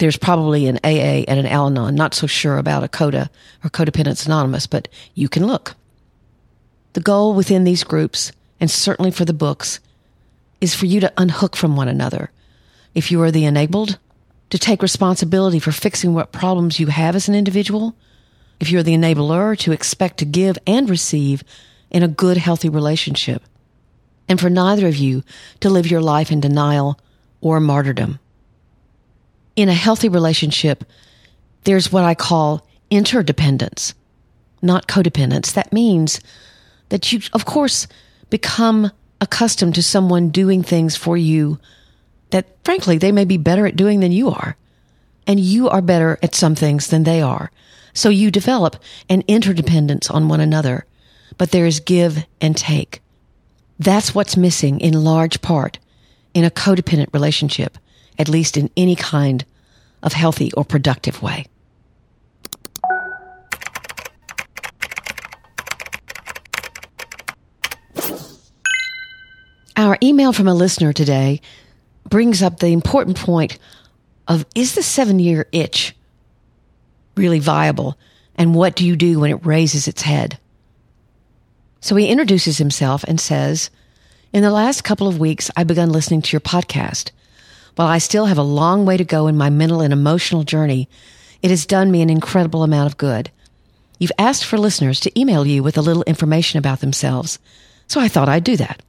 there's 0.00 0.16
probably 0.16 0.66
an 0.66 0.78
AA 0.82 1.24
and 1.28 1.38
an 1.38 1.46
Al 1.46 1.66
Anon. 1.66 1.94
Not 1.94 2.14
so 2.14 2.26
sure 2.26 2.58
about 2.58 2.82
a 2.82 2.88
CODA 2.88 3.30
or 3.64 3.70
Codependence 3.70 4.26
Anonymous, 4.26 4.66
but 4.66 4.88
you 5.14 5.28
can 5.28 5.46
look. 5.46 5.76
The 6.94 7.00
goal 7.00 7.34
within 7.34 7.64
these 7.64 7.84
groups, 7.84 8.32
and 8.58 8.70
certainly 8.70 9.12
for 9.12 9.24
the 9.24 9.32
books, 9.32 9.78
is 10.60 10.74
for 10.74 10.86
you 10.86 11.00
to 11.00 11.12
unhook 11.16 11.54
from 11.54 11.76
one 11.76 11.88
another. 11.88 12.30
If 12.94 13.12
you 13.12 13.22
are 13.22 13.30
the 13.30 13.44
enabled, 13.44 13.98
to 14.50 14.58
take 14.58 14.82
responsibility 14.82 15.60
for 15.60 15.70
fixing 15.70 16.12
what 16.12 16.32
problems 16.32 16.80
you 16.80 16.88
have 16.88 17.14
as 17.14 17.28
an 17.28 17.36
individual. 17.36 17.94
If 18.58 18.70
you're 18.70 18.82
the 18.82 18.96
enabler, 18.96 19.56
to 19.58 19.72
expect 19.72 20.18
to 20.18 20.24
give 20.24 20.58
and 20.66 20.90
receive 20.90 21.44
in 21.90 22.02
a 22.02 22.08
good, 22.08 22.36
healthy 22.36 22.68
relationship 22.68 23.42
and 24.30 24.40
for 24.40 24.48
neither 24.48 24.86
of 24.86 24.96
you 24.96 25.24
to 25.58 25.68
live 25.68 25.90
your 25.90 26.00
life 26.00 26.30
in 26.30 26.40
denial 26.40 26.98
or 27.40 27.58
martyrdom. 27.58 28.20
In 29.60 29.68
a 29.68 29.74
healthy 29.74 30.08
relationship, 30.08 30.84
there's 31.64 31.92
what 31.92 32.02
I 32.02 32.14
call 32.14 32.66
interdependence, 32.88 33.92
not 34.62 34.88
codependence. 34.88 35.52
That 35.52 35.70
means 35.70 36.18
that 36.88 37.12
you, 37.12 37.20
of 37.34 37.44
course, 37.44 37.86
become 38.30 38.90
accustomed 39.20 39.74
to 39.74 39.82
someone 39.82 40.30
doing 40.30 40.62
things 40.62 40.96
for 40.96 41.14
you 41.14 41.58
that, 42.30 42.46
frankly, 42.64 42.96
they 42.96 43.12
may 43.12 43.26
be 43.26 43.36
better 43.36 43.66
at 43.66 43.76
doing 43.76 44.00
than 44.00 44.12
you 44.12 44.30
are. 44.30 44.56
And 45.26 45.38
you 45.38 45.68
are 45.68 45.82
better 45.82 46.18
at 46.22 46.34
some 46.34 46.54
things 46.54 46.86
than 46.86 47.02
they 47.02 47.20
are. 47.20 47.50
So 47.92 48.08
you 48.08 48.30
develop 48.30 48.76
an 49.10 49.24
interdependence 49.28 50.08
on 50.08 50.28
one 50.28 50.40
another. 50.40 50.86
But 51.36 51.50
there 51.50 51.66
is 51.66 51.80
give 51.80 52.24
and 52.40 52.56
take. 52.56 53.02
That's 53.78 54.14
what's 54.14 54.38
missing 54.38 54.80
in 54.80 55.04
large 55.04 55.42
part 55.42 55.78
in 56.32 56.44
a 56.44 56.50
codependent 56.50 57.12
relationship, 57.12 57.76
at 58.18 58.30
least 58.30 58.56
in 58.56 58.70
any 58.74 58.96
kind 58.96 59.44
of 60.02 60.12
healthy 60.12 60.52
or 60.52 60.64
productive 60.64 61.22
way. 61.22 61.46
Our 69.76 69.96
email 70.02 70.32
from 70.32 70.46
a 70.46 70.54
listener 70.54 70.92
today 70.92 71.40
brings 72.08 72.42
up 72.42 72.58
the 72.58 72.68
important 72.68 73.16
point 73.16 73.58
of 74.28 74.44
is 74.54 74.74
the 74.74 74.82
seven 74.82 75.18
year 75.18 75.48
itch 75.52 75.94
really 77.16 77.38
viable? 77.38 77.98
And 78.34 78.54
what 78.54 78.76
do 78.76 78.86
you 78.86 78.96
do 78.96 79.20
when 79.20 79.30
it 79.30 79.44
raises 79.46 79.86
its 79.86 80.02
head? 80.02 80.38
So 81.80 81.96
he 81.96 82.08
introduces 82.08 82.58
himself 82.58 83.04
and 83.04 83.20
says, 83.20 83.70
In 84.32 84.42
the 84.42 84.50
last 84.50 84.84
couple 84.84 85.08
of 85.08 85.18
weeks, 85.18 85.50
I've 85.56 85.66
begun 85.66 85.90
listening 85.90 86.22
to 86.22 86.32
your 86.32 86.40
podcast. 86.40 87.10
While 87.76 87.88
I 87.88 87.98
still 87.98 88.26
have 88.26 88.38
a 88.38 88.42
long 88.42 88.84
way 88.84 88.96
to 88.96 89.04
go 89.04 89.26
in 89.26 89.36
my 89.36 89.50
mental 89.50 89.80
and 89.80 89.92
emotional 89.92 90.42
journey, 90.42 90.88
it 91.42 91.50
has 91.50 91.66
done 91.66 91.90
me 91.90 92.02
an 92.02 92.10
incredible 92.10 92.62
amount 92.62 92.86
of 92.86 92.98
good. 92.98 93.30
You've 93.98 94.12
asked 94.18 94.44
for 94.44 94.58
listeners 94.58 95.00
to 95.00 95.18
email 95.18 95.46
you 95.46 95.62
with 95.62 95.78
a 95.78 95.82
little 95.82 96.02
information 96.04 96.58
about 96.58 96.80
themselves, 96.80 97.38
so 97.86 98.00
I 98.00 98.08
thought 98.08 98.28
I'd 98.28 98.44
do 98.44 98.56
that. 98.56 98.82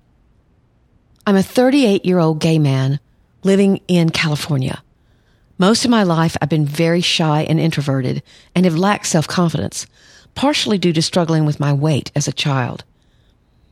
I'm 1.26 1.36
a 1.36 1.44
38 1.44 2.06
year 2.06 2.20
old 2.20 2.40
gay 2.40 2.60
man 2.60 3.00
living 3.44 3.82
in 3.88 4.10
California. 4.10 4.84
Most 5.58 5.86
of 5.86 5.92
my 5.92 6.04
life, 6.04 6.36
I've 6.42 6.50
been 6.50 6.66
very 6.66 7.02
shy 7.02 7.44
and 7.44 7.60
introverted 7.60 8.24
and 8.56 8.66
have 8.66 8.76
lacked 8.76 9.06
self 9.06 9.28
confidence 9.28 9.86
partially 10.36 10.78
due 10.78 10.94
to 10.94 11.02
struggling 11.02 11.46
with 11.46 11.60
my 11.60 11.74
weight 11.74 12.12
as 12.16 12.28
a 12.28 12.34
child. 12.34 12.84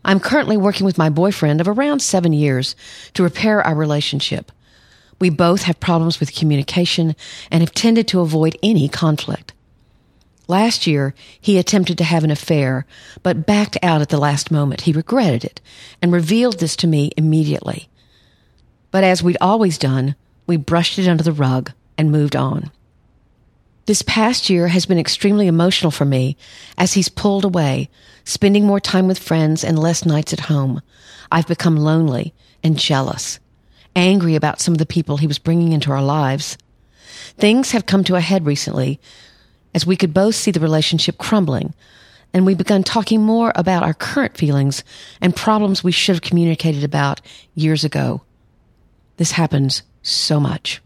I'm 0.03 0.19
currently 0.19 0.57
working 0.57 0.85
with 0.85 0.97
my 0.97 1.09
boyfriend 1.09 1.61
of 1.61 1.67
around 1.67 2.01
seven 2.01 2.33
years 2.33 2.75
to 3.13 3.23
repair 3.23 3.61
our 3.61 3.75
relationship. 3.75 4.51
We 5.19 5.29
both 5.29 5.63
have 5.63 5.79
problems 5.79 6.19
with 6.19 6.35
communication 6.35 7.15
and 7.51 7.61
have 7.61 7.73
tended 7.73 8.07
to 8.09 8.21
avoid 8.21 8.57
any 8.63 8.87
conflict. 8.87 9.53
Last 10.47 10.87
year, 10.87 11.13
he 11.39 11.59
attempted 11.59 11.97
to 11.99 12.03
have 12.03 12.23
an 12.23 12.31
affair, 12.31 12.85
but 13.21 13.45
backed 13.45 13.77
out 13.83 14.01
at 14.01 14.09
the 14.09 14.17
last 14.17 14.49
moment. 14.49 14.81
He 14.81 14.91
regretted 14.91 15.43
it 15.43 15.61
and 16.01 16.11
revealed 16.11 16.59
this 16.59 16.75
to 16.77 16.87
me 16.87 17.11
immediately. 17.15 17.87
But 18.89 19.03
as 19.03 19.21
we'd 19.21 19.37
always 19.39 19.77
done, 19.77 20.15
we 20.47 20.57
brushed 20.57 20.97
it 20.97 21.07
under 21.07 21.23
the 21.23 21.31
rug 21.31 21.71
and 21.97 22.11
moved 22.11 22.35
on. 22.35 22.71
This 23.85 24.01
past 24.01 24.49
year 24.49 24.67
has 24.69 24.85
been 24.85 24.97
extremely 24.97 25.47
emotional 25.47 25.91
for 25.91 26.05
me 26.05 26.37
as 26.77 26.93
he's 26.93 27.09
pulled 27.09 27.45
away, 27.45 27.89
spending 28.23 28.65
more 28.65 28.79
time 28.79 29.07
with 29.07 29.19
friends 29.19 29.63
and 29.63 29.77
less 29.77 30.05
nights 30.05 30.33
at 30.33 30.41
home. 30.41 30.81
I've 31.31 31.47
become 31.47 31.75
lonely 31.75 32.33
and 32.63 32.77
jealous, 32.77 33.39
angry 33.99 34.35
about 34.35 34.61
some 34.61 34.73
of 34.73 34.77
the 34.77 34.85
people 34.85 35.17
he 35.17 35.27
was 35.27 35.39
bringing 35.39 35.73
into 35.73 35.91
our 35.91 36.01
lives. 36.01 36.57
Things 37.37 37.71
have 37.71 37.85
come 37.85 38.03
to 38.05 38.15
a 38.15 38.21
head 38.21 38.45
recently 38.45 38.99
as 39.75 39.85
we 39.85 39.95
could 39.95 40.13
both 40.13 40.35
see 40.35 40.51
the 40.51 40.59
relationship 40.59 41.17
crumbling, 41.17 41.73
and 42.33 42.45
we've 42.45 42.57
begun 42.57 42.83
talking 42.83 43.21
more 43.21 43.51
about 43.55 43.83
our 43.83 43.93
current 43.93 44.37
feelings 44.37 44.83
and 45.21 45.35
problems 45.35 45.83
we 45.83 45.91
should 45.91 46.15
have 46.15 46.21
communicated 46.21 46.83
about 46.83 47.21
years 47.55 47.83
ago. 47.83 48.21
This 49.17 49.31
happens 49.31 49.83
so 50.01 50.39
much. 50.39 50.81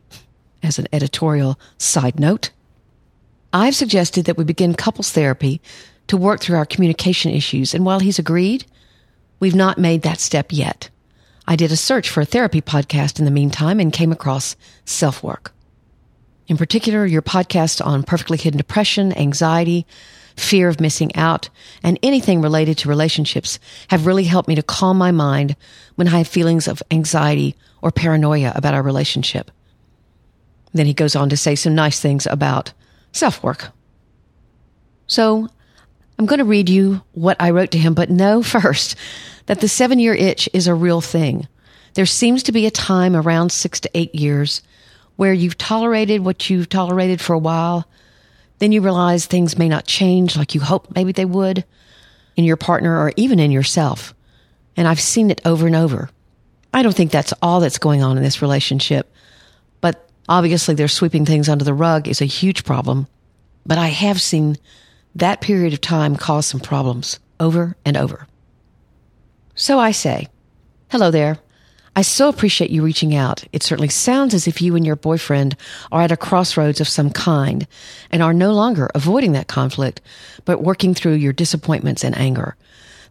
As 0.61 0.79
an 0.79 0.87
editorial 0.93 1.59
side 1.77 2.19
note, 2.19 2.49
I've 3.51 3.75
suggested 3.75 4.25
that 4.25 4.37
we 4.37 4.43
begin 4.43 4.73
couples 4.73 5.11
therapy 5.11 5.61
to 6.07 6.17
work 6.17 6.39
through 6.41 6.57
our 6.57 6.65
communication 6.65 7.31
issues, 7.31 7.73
and 7.73 7.85
while 7.85 7.99
he's 7.99 8.19
agreed, 8.19 8.65
we've 9.39 9.55
not 9.55 9.77
made 9.77 10.01
that 10.01 10.19
step 10.19 10.47
yet. 10.51 10.89
I 11.47 11.55
did 11.55 11.71
a 11.71 11.77
search 11.77 12.09
for 12.09 12.21
a 12.21 12.25
therapy 12.25 12.61
podcast 12.61 13.19
in 13.19 13.25
the 13.25 13.31
meantime 13.31 13.79
and 13.79 13.91
came 13.91 14.11
across 14.11 14.55
Self 14.85 15.21
Work. 15.23 15.53
In 16.47 16.57
particular, 16.57 17.05
your 17.05 17.21
podcast 17.21 17.85
on 17.85 18.03
perfectly 18.03 18.37
hidden 18.37 18.57
depression, 18.57 19.17
anxiety, 19.17 19.85
fear 20.37 20.67
of 20.67 20.79
missing 20.79 21.15
out, 21.15 21.49
and 21.83 21.99
anything 22.01 22.41
related 22.41 22.77
to 22.79 22.89
relationships 22.89 23.59
have 23.89 24.05
really 24.05 24.23
helped 24.23 24.47
me 24.47 24.55
to 24.55 24.63
calm 24.63 24.97
my 24.97 25.11
mind 25.11 25.55
when 25.95 26.07
I 26.07 26.17
have 26.17 26.27
feelings 26.27 26.67
of 26.67 26.81
anxiety 26.91 27.55
or 27.81 27.91
paranoia 27.91 28.51
about 28.55 28.73
our 28.73 28.81
relationship. 28.81 29.51
Then 30.73 30.85
he 30.85 30.93
goes 30.93 31.15
on 31.15 31.29
to 31.29 31.37
say 31.37 31.55
some 31.55 31.75
nice 31.75 31.99
things 31.99 32.25
about 32.25 32.73
self 33.11 33.43
work. 33.43 33.71
So 35.07 35.49
I'm 36.17 36.25
going 36.25 36.39
to 36.39 36.45
read 36.45 36.69
you 36.69 37.01
what 37.13 37.37
I 37.39 37.51
wrote 37.51 37.71
to 37.71 37.77
him, 37.77 37.93
but 37.93 38.09
know 38.09 38.43
first 38.43 38.95
that 39.45 39.61
the 39.61 39.67
seven 39.67 39.99
year 39.99 40.13
itch 40.13 40.47
is 40.53 40.67
a 40.67 40.75
real 40.75 41.01
thing. 41.01 41.47
There 41.95 42.05
seems 42.05 42.43
to 42.43 42.51
be 42.51 42.65
a 42.65 42.71
time 42.71 43.15
around 43.15 43.51
six 43.51 43.79
to 43.81 43.91
eight 43.93 44.15
years 44.15 44.61
where 45.15 45.33
you've 45.33 45.57
tolerated 45.57 46.21
what 46.21 46.49
you've 46.49 46.69
tolerated 46.69 47.21
for 47.21 47.33
a 47.33 47.39
while 47.39 47.87
then 48.63 48.71
you 48.71 48.79
realize 48.79 49.25
things 49.25 49.57
may 49.57 49.67
not 49.67 49.85
change 49.85 50.37
like 50.37 50.55
you 50.55 50.61
hoped 50.61 50.95
maybe 50.95 51.11
they 51.11 51.25
would 51.25 51.65
in 52.37 52.45
your 52.45 52.55
partner 52.55 52.97
or 52.97 53.11
even 53.17 53.37
in 53.37 53.51
yourself. 53.51 54.13
And 54.77 54.87
I've 54.87 55.01
seen 55.01 55.29
it 55.29 55.41
over 55.43 55.67
and 55.67 55.75
over. 55.75 56.09
I 56.73 56.81
don't 56.81 56.95
think 56.95 57.11
that's 57.11 57.33
all 57.41 57.59
that's 57.59 57.77
going 57.77 58.01
on 58.01 58.15
in 58.15 58.23
this 58.23 58.41
relationship, 58.41 59.13
but 59.81 60.09
obviously 60.29 60.75
they're 60.75 60.87
sweeping 60.87 61.25
things 61.25 61.49
under 61.49 61.65
the 61.65 61.73
rug 61.73 62.07
is 62.07 62.21
a 62.21 62.25
huge 62.25 62.63
problem. 62.63 63.07
But 63.65 63.79
I 63.79 63.87
have 63.87 64.21
seen 64.21 64.55
that 65.15 65.41
period 65.41 65.73
of 65.73 65.81
time 65.81 66.15
caused 66.15 66.49
some 66.49 66.59
problems 66.59 67.19
over 67.39 67.75
and 67.85 67.97
over. 67.97 68.27
So 69.55 69.79
I 69.79 69.91
say, 69.91 70.27
hello 70.89 71.11
there. 71.11 71.37
I 71.95 72.01
so 72.01 72.27
appreciate 72.27 72.71
you 72.71 72.83
reaching 72.83 73.13
out. 73.13 73.43
It 73.51 73.61
certainly 73.61 73.89
sounds 73.89 74.33
as 74.33 74.47
if 74.47 74.63
you 74.63 74.75
and 74.75 74.83
your 74.83 74.95
boyfriend 74.95 75.55
are 75.91 76.01
at 76.01 76.11
a 76.11 76.17
crossroads 76.17 76.81
of 76.81 76.87
some 76.87 77.11
kind 77.11 77.67
and 78.09 78.23
are 78.23 78.33
no 78.33 78.53
longer 78.53 78.89
avoiding 78.95 79.33
that 79.33 79.47
conflict, 79.47 80.01
but 80.43 80.63
working 80.63 80.95
through 80.95 81.13
your 81.13 81.33
disappointments 81.33 82.03
and 82.03 82.17
anger. 82.17 82.55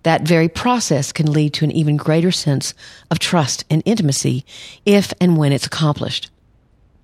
That 0.03 0.23
very 0.23 0.49
process 0.49 1.13
can 1.13 1.33
lead 1.33 1.55
to 1.55 1.65
an 1.65 1.71
even 1.71 1.97
greater 1.97 2.33
sense 2.33 2.75
of 3.09 3.21
trust 3.21 3.65
and 3.71 3.85
intimacy 3.85 4.45
if 4.85 5.13
and 5.21 5.37
when 5.37 5.53
it's 5.53 5.67
accomplished. 5.67 6.29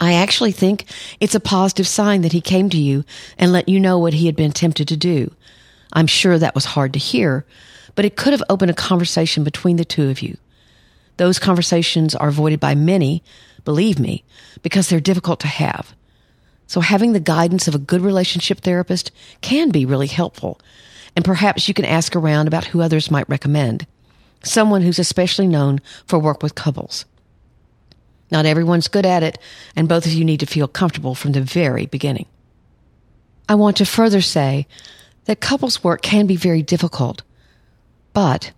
I 0.00 0.14
actually 0.14 0.52
think 0.52 0.84
it's 1.18 1.34
a 1.34 1.40
positive 1.40 1.86
sign 1.86 2.22
that 2.22 2.32
he 2.32 2.40
came 2.40 2.70
to 2.70 2.76
you 2.76 3.04
and 3.36 3.52
let 3.52 3.68
you 3.68 3.80
know 3.80 3.98
what 3.98 4.14
he 4.14 4.26
had 4.26 4.36
been 4.36 4.52
tempted 4.52 4.88
to 4.88 4.96
do. 4.96 5.32
I'm 5.92 6.06
sure 6.06 6.38
that 6.38 6.54
was 6.54 6.66
hard 6.66 6.92
to 6.92 6.98
hear, 6.98 7.44
but 7.94 8.04
it 8.04 8.16
could 8.16 8.32
have 8.32 8.42
opened 8.48 8.70
a 8.70 8.74
conversation 8.74 9.42
between 9.42 9.76
the 9.76 9.84
two 9.84 10.08
of 10.08 10.22
you. 10.22 10.36
Those 11.16 11.40
conversations 11.40 12.14
are 12.14 12.28
avoided 12.28 12.60
by 12.60 12.76
many, 12.76 13.24
believe 13.64 13.98
me, 13.98 14.24
because 14.62 14.88
they're 14.88 15.00
difficult 15.00 15.40
to 15.40 15.48
have. 15.48 15.94
So 16.68 16.80
having 16.80 17.12
the 17.12 17.20
guidance 17.20 17.66
of 17.66 17.74
a 17.74 17.78
good 17.78 18.02
relationship 18.02 18.60
therapist 18.60 19.10
can 19.40 19.70
be 19.70 19.84
really 19.84 20.06
helpful. 20.06 20.60
And 21.16 21.24
perhaps 21.24 21.66
you 21.66 21.74
can 21.74 21.86
ask 21.86 22.14
around 22.14 22.46
about 22.46 22.66
who 22.66 22.82
others 22.82 23.10
might 23.10 23.28
recommend. 23.28 23.86
Someone 24.44 24.82
who's 24.82 25.00
especially 25.00 25.48
known 25.48 25.80
for 26.06 26.18
work 26.18 26.42
with 26.42 26.54
couples. 26.54 27.04
Not 28.30 28.46
everyone's 28.46 28.88
good 28.88 29.06
at 29.06 29.22
it, 29.22 29.38
and 29.74 29.88
both 29.88 30.06
of 30.06 30.12
you 30.12 30.24
need 30.24 30.40
to 30.40 30.46
feel 30.46 30.68
comfortable 30.68 31.14
from 31.14 31.32
the 31.32 31.40
very 31.40 31.86
beginning. 31.86 32.26
I 33.48 33.54
want 33.54 33.78
to 33.78 33.86
further 33.86 34.20
say 34.20 34.66
that 35.24 35.40
couples 35.40 35.82
work 35.82 36.02
can 36.02 36.26
be 36.26 36.36
very 36.36 36.62
difficult, 36.62 37.22
but 38.12 38.52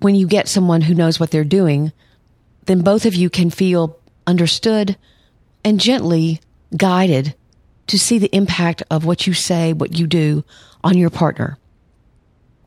when 0.00 0.14
you 0.14 0.26
get 0.26 0.48
someone 0.48 0.82
who 0.82 0.94
knows 0.94 1.20
what 1.20 1.30
they're 1.30 1.44
doing, 1.44 1.92
then 2.66 2.82
both 2.82 3.06
of 3.06 3.14
you 3.14 3.30
can 3.30 3.50
feel 3.50 3.98
understood 4.26 4.96
and 5.64 5.80
gently 5.80 6.40
guided 6.76 7.34
to 7.86 7.98
see 7.98 8.18
the 8.18 8.34
impact 8.34 8.82
of 8.90 9.04
what 9.04 9.26
you 9.26 9.32
say, 9.32 9.72
what 9.72 9.96
you 9.96 10.06
do 10.06 10.44
on 10.82 10.98
your 10.98 11.10
partner. 11.10 11.58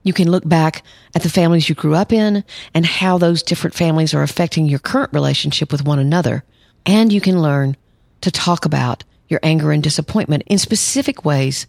You 0.04 0.14
can 0.14 0.32
look 0.32 0.48
back 0.48 0.84
at 1.14 1.24
the 1.24 1.30
families 1.30 1.68
you 1.68 1.76
grew 1.76 1.94
up 1.94 2.14
in 2.14 2.44
and 2.74 2.86
how 2.86 3.18
those 3.18 3.44
different 3.44 3.76
families 3.76 4.14
are 4.14 4.24
affecting 4.24 4.66
your 4.66 4.80
current 4.80 5.14
relationship 5.14 5.72
with 5.72 5.86
one 5.86 6.00
another. 6.00 6.44
And 6.86 7.12
you 7.12 7.22
can 7.22 7.42
learn 7.42 7.76
to 8.22 8.32
talk 8.32 8.66
about 8.66 9.04
your 9.28 9.40
anger 9.44 9.72
and 9.72 9.84
disappointment 9.84 10.44
in 10.48 10.58
specific 10.58 11.26
ways 11.26 11.68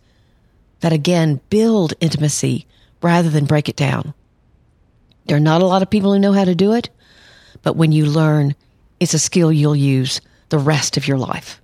that 0.81 0.93
again 0.93 1.41
build 1.51 1.95
intimacy 2.01 2.67
rather 3.03 3.31
than 3.31 3.45
break 3.45 3.69
it 3.69 3.77
down. 3.77 4.15
There 5.27 5.37
are 5.37 5.41
not 5.41 5.63
a 5.63 5.67
lot 5.67 5.83
of 5.83 5.91
people 5.91 6.13
who 6.13 6.19
know 6.19 6.33
how 6.33 6.45
to 6.45 6.55
do 6.55 6.73
it, 6.73 6.91
but 7.63 7.77
when 7.77 7.93
you 7.93 8.07
learn, 8.07 8.55
it's 8.99 9.15
a 9.15 9.19
skill 9.19 9.53
you'll 9.53 9.77
use 9.77 10.21
the 10.49 10.59
rest 10.59 10.97
of 10.97 11.07
your 11.07 11.19
life. 11.19 11.61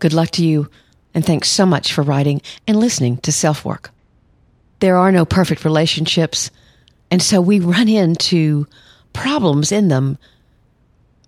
Good 0.00 0.12
luck 0.12 0.30
to 0.30 0.44
you, 0.44 0.70
and 1.14 1.24
thanks 1.24 1.48
so 1.48 1.66
much 1.66 1.92
for 1.92 2.02
writing 2.02 2.42
and 2.66 2.78
listening 2.78 3.18
to 3.18 3.32
Self 3.32 3.64
Work. 3.64 3.90
There 4.84 4.98
are 4.98 5.10
no 5.10 5.24
perfect 5.24 5.64
relationships, 5.64 6.50
and 7.10 7.22
so 7.22 7.40
we 7.40 7.58
run 7.58 7.88
into 7.88 8.66
problems 9.14 9.72
in 9.72 9.88
them 9.88 10.18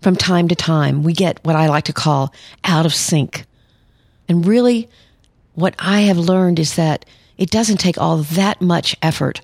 from 0.02 0.14
time 0.14 0.48
to 0.48 0.54
time. 0.54 1.02
We 1.02 1.14
get 1.14 1.42
what 1.42 1.56
I 1.56 1.70
like 1.70 1.84
to 1.84 1.94
call 1.94 2.34
out 2.64 2.84
of 2.84 2.92
sync. 2.94 3.46
And 4.28 4.44
really, 4.44 4.90
what 5.54 5.74
I 5.78 6.02
have 6.02 6.18
learned 6.18 6.58
is 6.58 6.74
that 6.74 7.06
it 7.38 7.48
doesn't 7.48 7.78
take 7.78 7.96
all 7.96 8.18
that 8.18 8.60
much 8.60 8.94
effort 9.00 9.40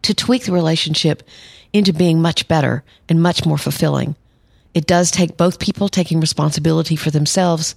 to 0.00 0.14
tweak 0.14 0.46
the 0.46 0.52
relationship 0.52 1.22
into 1.70 1.92
being 1.92 2.22
much 2.22 2.48
better 2.48 2.82
and 3.10 3.22
much 3.22 3.44
more 3.44 3.58
fulfilling. 3.58 4.16
It 4.72 4.86
does 4.86 5.10
take 5.10 5.36
both 5.36 5.58
people 5.58 5.90
taking 5.90 6.18
responsibility 6.18 6.96
for 6.96 7.10
themselves. 7.10 7.74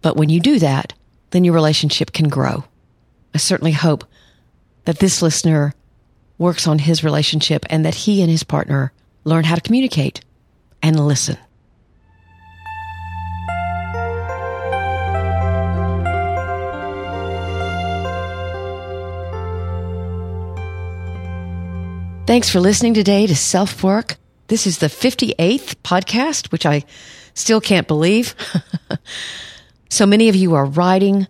But 0.00 0.16
when 0.16 0.28
you 0.28 0.38
do 0.38 0.60
that, 0.60 0.92
then 1.30 1.42
your 1.42 1.54
relationship 1.54 2.12
can 2.12 2.28
grow. 2.28 2.62
I 3.34 3.38
certainly 3.38 3.72
hope 3.72 4.04
that 4.84 4.98
this 4.98 5.22
listener 5.22 5.74
works 6.38 6.66
on 6.66 6.78
his 6.78 7.04
relationship 7.04 7.66
and 7.70 7.84
that 7.84 7.94
he 7.94 8.22
and 8.22 8.30
his 8.30 8.44
partner 8.44 8.92
learn 9.24 9.44
how 9.44 9.54
to 9.54 9.60
communicate 9.60 10.20
and 10.82 10.98
listen. 10.98 11.36
Thanks 22.26 22.48
for 22.48 22.60
listening 22.60 22.94
today 22.94 23.26
to 23.26 23.34
Self 23.34 23.82
Work. 23.82 24.16
This 24.46 24.64
is 24.64 24.78
the 24.78 24.86
58th 24.86 25.74
podcast, 25.82 26.52
which 26.52 26.64
I 26.64 26.84
still 27.34 27.60
can't 27.60 27.88
believe. 27.88 28.36
so 29.90 30.06
many 30.06 30.28
of 30.28 30.36
you 30.36 30.54
are 30.54 30.64
writing, 30.64 31.26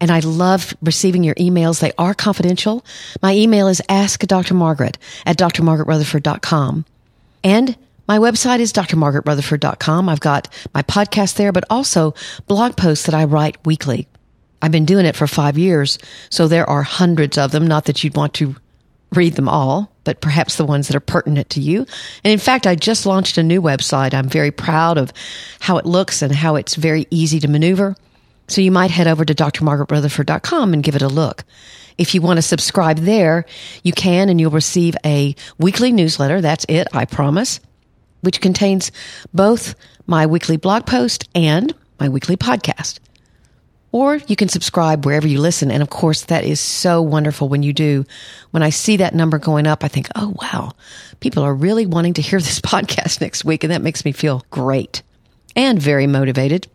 and 0.00 0.10
I 0.10 0.20
love 0.20 0.74
receiving 0.82 1.24
your 1.24 1.34
emails. 1.36 1.80
They 1.80 1.92
are 1.98 2.14
confidential. 2.14 2.84
My 3.22 3.34
email 3.34 3.68
is 3.68 3.82
askdrmargaret 3.88 4.96
at 5.24 5.38
drmargaretrutherford.com. 5.38 6.84
And 7.44 7.76
my 8.08 8.18
website 8.18 8.60
is 8.60 8.72
drmargaretrutherford.com. 8.72 10.08
I've 10.08 10.20
got 10.20 10.48
my 10.74 10.82
podcast 10.82 11.36
there, 11.36 11.52
but 11.52 11.64
also 11.70 12.14
blog 12.46 12.76
posts 12.76 13.06
that 13.06 13.14
I 13.14 13.24
write 13.24 13.64
weekly. 13.64 14.06
I've 14.62 14.72
been 14.72 14.84
doing 14.84 15.06
it 15.06 15.16
for 15.16 15.26
five 15.26 15.58
years, 15.58 15.98
so 16.30 16.48
there 16.48 16.68
are 16.68 16.82
hundreds 16.82 17.36
of 17.36 17.52
them. 17.52 17.66
Not 17.66 17.84
that 17.86 18.02
you'd 18.02 18.16
want 18.16 18.34
to 18.34 18.56
read 19.12 19.34
them 19.34 19.48
all, 19.48 19.92
but 20.04 20.20
perhaps 20.20 20.56
the 20.56 20.64
ones 20.64 20.88
that 20.88 20.96
are 20.96 21.00
pertinent 21.00 21.50
to 21.50 21.60
you. 21.60 21.86
And 22.24 22.32
in 22.32 22.38
fact, 22.38 22.66
I 22.66 22.74
just 22.74 23.06
launched 23.06 23.38
a 23.38 23.42
new 23.42 23.60
website. 23.60 24.14
I'm 24.14 24.28
very 24.28 24.50
proud 24.50 24.98
of 24.98 25.12
how 25.60 25.78
it 25.78 25.86
looks 25.86 26.22
and 26.22 26.34
how 26.34 26.56
it's 26.56 26.74
very 26.74 27.06
easy 27.10 27.38
to 27.40 27.48
maneuver. 27.48 27.96
So 28.48 28.60
you 28.60 28.70
might 28.70 28.90
head 28.90 29.06
over 29.06 29.24
to 29.24 29.34
drmargaretrutherford.com 29.34 30.72
and 30.72 30.82
give 30.82 30.96
it 30.96 31.02
a 31.02 31.08
look. 31.08 31.44
If 31.98 32.14
you 32.14 32.20
want 32.20 32.36
to 32.38 32.42
subscribe 32.42 32.98
there, 32.98 33.46
you 33.82 33.92
can 33.92 34.28
and 34.28 34.40
you'll 34.40 34.50
receive 34.50 34.96
a 35.04 35.34
weekly 35.58 35.92
newsletter. 35.92 36.40
That's 36.40 36.66
it, 36.68 36.86
I 36.92 37.06
promise, 37.06 37.60
which 38.20 38.40
contains 38.40 38.92
both 39.32 39.74
my 40.06 40.26
weekly 40.26 40.56
blog 40.56 40.86
post 40.86 41.28
and 41.34 41.74
my 41.98 42.08
weekly 42.08 42.36
podcast. 42.36 43.00
Or 43.92 44.16
you 44.28 44.36
can 44.36 44.48
subscribe 44.48 45.06
wherever 45.06 45.26
you 45.26 45.40
listen. 45.40 45.70
And 45.70 45.82
of 45.82 45.88
course, 45.88 46.24
that 46.24 46.44
is 46.44 46.60
so 46.60 47.00
wonderful 47.00 47.48
when 47.48 47.62
you 47.62 47.72
do. 47.72 48.04
When 48.50 48.62
I 48.62 48.68
see 48.68 48.98
that 48.98 49.14
number 49.14 49.38
going 49.38 49.66
up, 49.66 49.82
I 49.82 49.88
think, 49.88 50.08
oh, 50.14 50.34
wow, 50.42 50.72
people 51.20 51.42
are 51.44 51.54
really 51.54 51.86
wanting 51.86 52.14
to 52.14 52.22
hear 52.22 52.38
this 52.38 52.60
podcast 52.60 53.22
next 53.22 53.44
week. 53.44 53.64
And 53.64 53.72
that 53.72 53.80
makes 53.80 54.04
me 54.04 54.12
feel 54.12 54.44
great 54.50 55.02
and 55.54 55.80
very 55.80 56.06
motivated. 56.06 56.68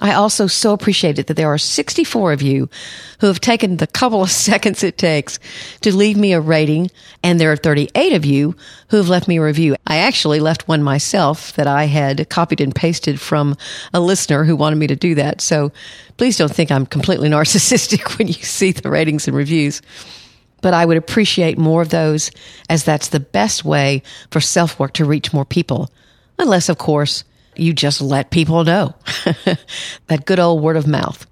I 0.00 0.14
also 0.14 0.48
so 0.48 0.72
appreciate 0.72 1.18
it 1.18 1.28
that 1.28 1.36
there 1.36 1.52
are 1.52 1.58
64 1.58 2.32
of 2.32 2.42
you 2.42 2.68
who 3.20 3.28
have 3.28 3.40
taken 3.40 3.76
the 3.76 3.86
couple 3.86 4.22
of 4.22 4.30
seconds 4.30 4.82
it 4.82 4.98
takes 4.98 5.38
to 5.82 5.94
leave 5.94 6.16
me 6.16 6.32
a 6.32 6.40
rating, 6.40 6.90
and 7.22 7.40
there 7.40 7.52
are 7.52 7.56
38 7.56 8.12
of 8.12 8.24
you 8.24 8.56
who 8.88 8.96
have 8.96 9.08
left 9.08 9.28
me 9.28 9.36
a 9.36 9.42
review. 9.42 9.76
I 9.86 9.98
actually 9.98 10.40
left 10.40 10.66
one 10.66 10.82
myself 10.82 11.52
that 11.54 11.66
I 11.66 11.84
had 11.84 12.28
copied 12.28 12.60
and 12.60 12.74
pasted 12.74 13.20
from 13.20 13.56
a 13.92 14.00
listener 14.00 14.44
who 14.44 14.56
wanted 14.56 14.76
me 14.76 14.88
to 14.88 14.96
do 14.96 15.14
that. 15.14 15.40
So 15.40 15.72
please 16.16 16.36
don't 16.36 16.52
think 16.52 16.70
I'm 16.72 16.86
completely 16.86 17.28
narcissistic 17.30 18.18
when 18.18 18.26
you 18.26 18.34
see 18.34 18.72
the 18.72 18.90
ratings 18.90 19.28
and 19.28 19.36
reviews. 19.36 19.80
But 20.60 20.74
I 20.74 20.86
would 20.86 20.96
appreciate 20.96 21.58
more 21.58 21.82
of 21.82 21.90
those 21.90 22.30
as 22.68 22.84
that's 22.84 23.08
the 23.08 23.20
best 23.20 23.64
way 23.64 24.02
for 24.30 24.40
self 24.40 24.78
work 24.80 24.94
to 24.94 25.04
reach 25.04 25.32
more 25.32 25.44
people. 25.44 25.90
Unless, 26.38 26.68
of 26.68 26.78
course, 26.78 27.22
you 27.58 27.72
just 27.72 28.00
let 28.00 28.30
people 28.30 28.64
know. 28.64 28.94
that 30.06 30.24
good 30.24 30.38
old 30.38 30.62
word 30.62 30.76
of 30.76 30.86
mouth. 30.86 31.26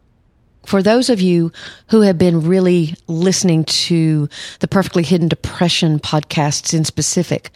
For 0.67 0.83
those 0.83 1.11
of 1.11 1.21
you 1.21 1.53
who 1.89 2.03
have 2.03 2.19
been 2.19 2.47
really 2.47 2.95
listening 3.09 3.65
to 3.65 4.29
the 4.61 4.69
Perfectly 4.69 5.03
Hidden 5.03 5.29
Depression 5.29 5.99
podcasts 5.99 6.73
in 6.73 6.85
specific, 6.85 7.51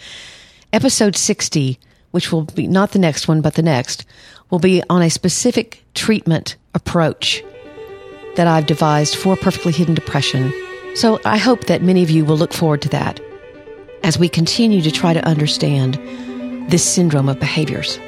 episode 0.72 1.16
60, 1.16 1.78
which 2.10 2.32
will 2.32 2.42
be 2.42 2.66
not 2.66 2.92
the 2.92 2.98
next 2.98 3.28
one, 3.28 3.40
but 3.40 3.54
the 3.54 3.62
next, 3.62 4.04
will 4.50 4.58
be 4.58 4.82
on 4.90 5.02
a 5.02 5.10
specific 5.10 5.84
treatment 5.94 6.56
approach 6.74 7.42
that 8.36 8.46
I've 8.46 8.66
devised 8.66 9.16
for 9.16 9.36
perfectly 9.36 9.72
hidden 9.72 9.94
depression. 9.94 10.52
So 10.94 11.20
I 11.24 11.38
hope 11.38 11.64
that 11.64 11.82
many 11.82 12.02
of 12.02 12.10
you 12.10 12.24
will 12.24 12.36
look 12.36 12.52
forward 12.52 12.82
to 12.82 12.88
that 12.90 13.20
as 14.02 14.18
we 14.18 14.28
continue 14.28 14.82
to 14.82 14.90
try 14.90 15.12
to 15.12 15.24
understand 15.26 15.94
this 16.70 16.84
syndrome 16.84 17.28
of 17.28 17.40
behaviors. 17.40 17.98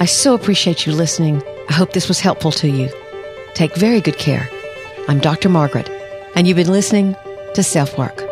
I 0.00 0.06
so 0.06 0.34
appreciate 0.34 0.86
you 0.86 0.92
listening. 0.92 1.42
I 1.68 1.74
hope 1.74 1.92
this 1.92 2.08
was 2.08 2.20
helpful 2.20 2.52
to 2.52 2.68
you. 2.68 2.90
Take 3.54 3.76
very 3.76 4.00
good 4.00 4.18
care. 4.18 4.48
I'm 5.08 5.20
Dr. 5.20 5.48
Margaret, 5.48 5.88
and 6.34 6.46
you've 6.46 6.56
been 6.56 6.72
listening 6.72 7.14
to 7.54 7.62
Self 7.62 7.98
Work. 7.98 8.31